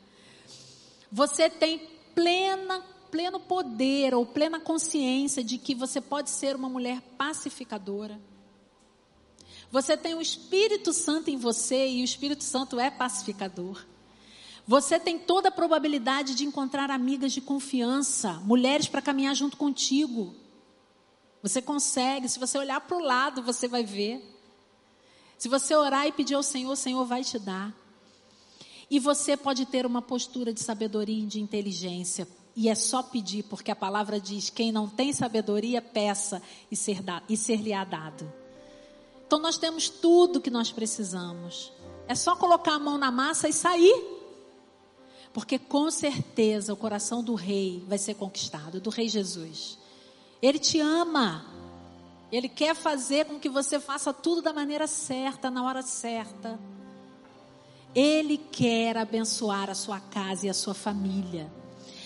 Você 1.11 1.49
tem 1.49 1.87
plena, 2.15 2.83
pleno 3.11 3.39
poder 3.39 4.15
ou 4.15 4.25
plena 4.25 4.59
consciência 4.59 5.43
de 5.43 5.59
que 5.59 5.75
você 5.75 6.01
pode 6.01 6.31
ser 6.31 6.55
uma 6.55 6.67
mulher 6.67 6.99
pacificadora. 7.15 8.19
Você 9.71 9.95
tem 9.95 10.15
o 10.15 10.21
Espírito 10.21 10.91
Santo 10.91 11.29
em 11.29 11.37
você 11.37 11.87
e 11.87 12.01
o 12.01 12.03
Espírito 12.03 12.43
Santo 12.43 12.79
é 12.79 12.89
pacificador. 12.89 13.85
Você 14.71 14.97
tem 14.97 15.19
toda 15.19 15.49
a 15.49 15.51
probabilidade 15.51 16.33
de 16.33 16.45
encontrar 16.45 16.89
amigas 16.89 17.33
de 17.33 17.41
confiança, 17.41 18.35
mulheres 18.45 18.87
para 18.87 19.01
caminhar 19.01 19.35
junto 19.35 19.57
contigo. 19.57 20.33
Você 21.43 21.61
consegue, 21.61 22.29
se 22.29 22.39
você 22.39 22.57
olhar 22.57 22.79
para 22.79 22.95
o 22.95 23.01
lado, 23.01 23.43
você 23.43 23.67
vai 23.67 23.83
ver. 23.83 24.23
Se 25.37 25.49
você 25.49 25.75
orar 25.75 26.07
e 26.07 26.13
pedir 26.13 26.35
ao 26.35 26.41
Senhor, 26.41 26.71
o 26.71 26.77
Senhor 26.77 27.03
vai 27.03 27.21
te 27.21 27.37
dar. 27.37 27.75
E 28.89 28.97
você 28.97 29.35
pode 29.35 29.65
ter 29.65 29.85
uma 29.85 30.01
postura 30.01 30.53
de 30.53 30.61
sabedoria 30.61 31.21
e 31.21 31.27
de 31.27 31.41
inteligência. 31.41 32.25
E 32.55 32.69
é 32.69 32.75
só 32.75 33.03
pedir, 33.03 33.43
porque 33.43 33.71
a 33.71 33.75
palavra 33.75 34.21
diz: 34.21 34.49
quem 34.49 34.71
não 34.71 34.87
tem 34.87 35.11
sabedoria, 35.11 35.81
peça 35.81 36.41
e 36.71 36.77
ser-lhe 36.77 37.35
ser 37.35 37.85
dado. 37.87 38.31
Então 39.27 39.37
nós 39.37 39.57
temos 39.57 39.89
tudo 39.89 40.39
que 40.39 40.49
nós 40.49 40.71
precisamos. 40.71 41.73
É 42.07 42.15
só 42.15 42.37
colocar 42.37 42.75
a 42.75 42.79
mão 42.79 42.97
na 42.97 43.11
massa 43.11 43.49
e 43.49 43.53
sair. 43.53 44.20
Porque 45.33 45.57
com 45.57 45.89
certeza 45.89 46.73
o 46.73 46.77
coração 46.77 47.23
do 47.23 47.35
rei 47.35 47.83
vai 47.87 47.97
ser 47.97 48.15
conquistado, 48.15 48.81
do 48.81 48.89
rei 48.89 49.07
Jesus. 49.07 49.77
Ele 50.41 50.59
te 50.59 50.79
ama. 50.79 51.45
Ele 52.31 52.49
quer 52.49 52.75
fazer 52.75 53.25
com 53.25 53.39
que 53.39 53.49
você 53.49 53.79
faça 53.79 54.13
tudo 54.13 54.41
da 54.41 54.53
maneira 54.53 54.87
certa, 54.87 55.49
na 55.49 55.63
hora 55.63 55.81
certa. 55.81 56.59
Ele 57.93 58.37
quer 58.37 58.97
abençoar 58.97 59.69
a 59.69 59.75
sua 59.75 59.99
casa 59.99 60.47
e 60.47 60.49
a 60.49 60.53
sua 60.53 60.73
família. 60.73 61.51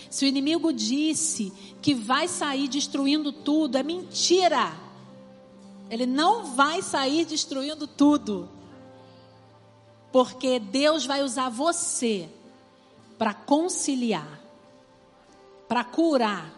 Se 0.09 0.25
o 0.25 0.27
inimigo 0.27 0.71
disse 0.71 1.51
que 1.81 1.93
vai 1.93 2.27
sair 2.27 2.67
destruindo 2.67 3.31
tudo, 3.31 3.77
é 3.77 3.83
mentira. 3.83 4.73
Ele 5.89 6.05
não 6.05 6.55
vai 6.55 6.81
sair 6.81 7.25
destruindo 7.25 7.87
tudo. 7.87 8.49
Porque 10.11 10.59
Deus 10.59 11.05
vai 11.05 11.23
usar 11.23 11.49
você 11.49 12.29
para 13.17 13.33
conciliar, 13.33 14.41
para 15.67 15.83
curar, 15.83 16.53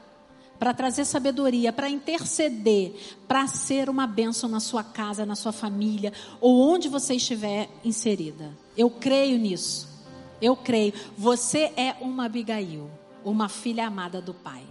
para 0.58 0.74
trazer 0.74 1.06
sabedoria, 1.06 1.72
para 1.72 1.90
interceder, 1.90 2.94
para 3.28 3.46
ser 3.48 3.90
uma 3.90 4.08
bênção 4.08 4.50
na 4.50 4.60
sua 4.60 4.84
casa, 4.84 5.26
na 5.26 5.36
sua 5.36 5.52
família, 5.52 6.12
ou 6.42 6.60
onde 6.60 6.90
você 6.90 7.16
estiver 7.16 7.70
inserida. 7.84 8.52
Eu 8.76 8.90
creio 8.90 9.38
nisso. 9.38 9.88
Eu 10.42 10.56
creio. 10.56 10.94
Você 11.18 11.72
é 11.76 11.96
uma 12.02 12.26
Abigail, 12.26 12.90
uma 13.24 13.50
filha 13.50 13.88
amada 13.88 14.22
do 14.22 14.34
Pai. 14.34 14.64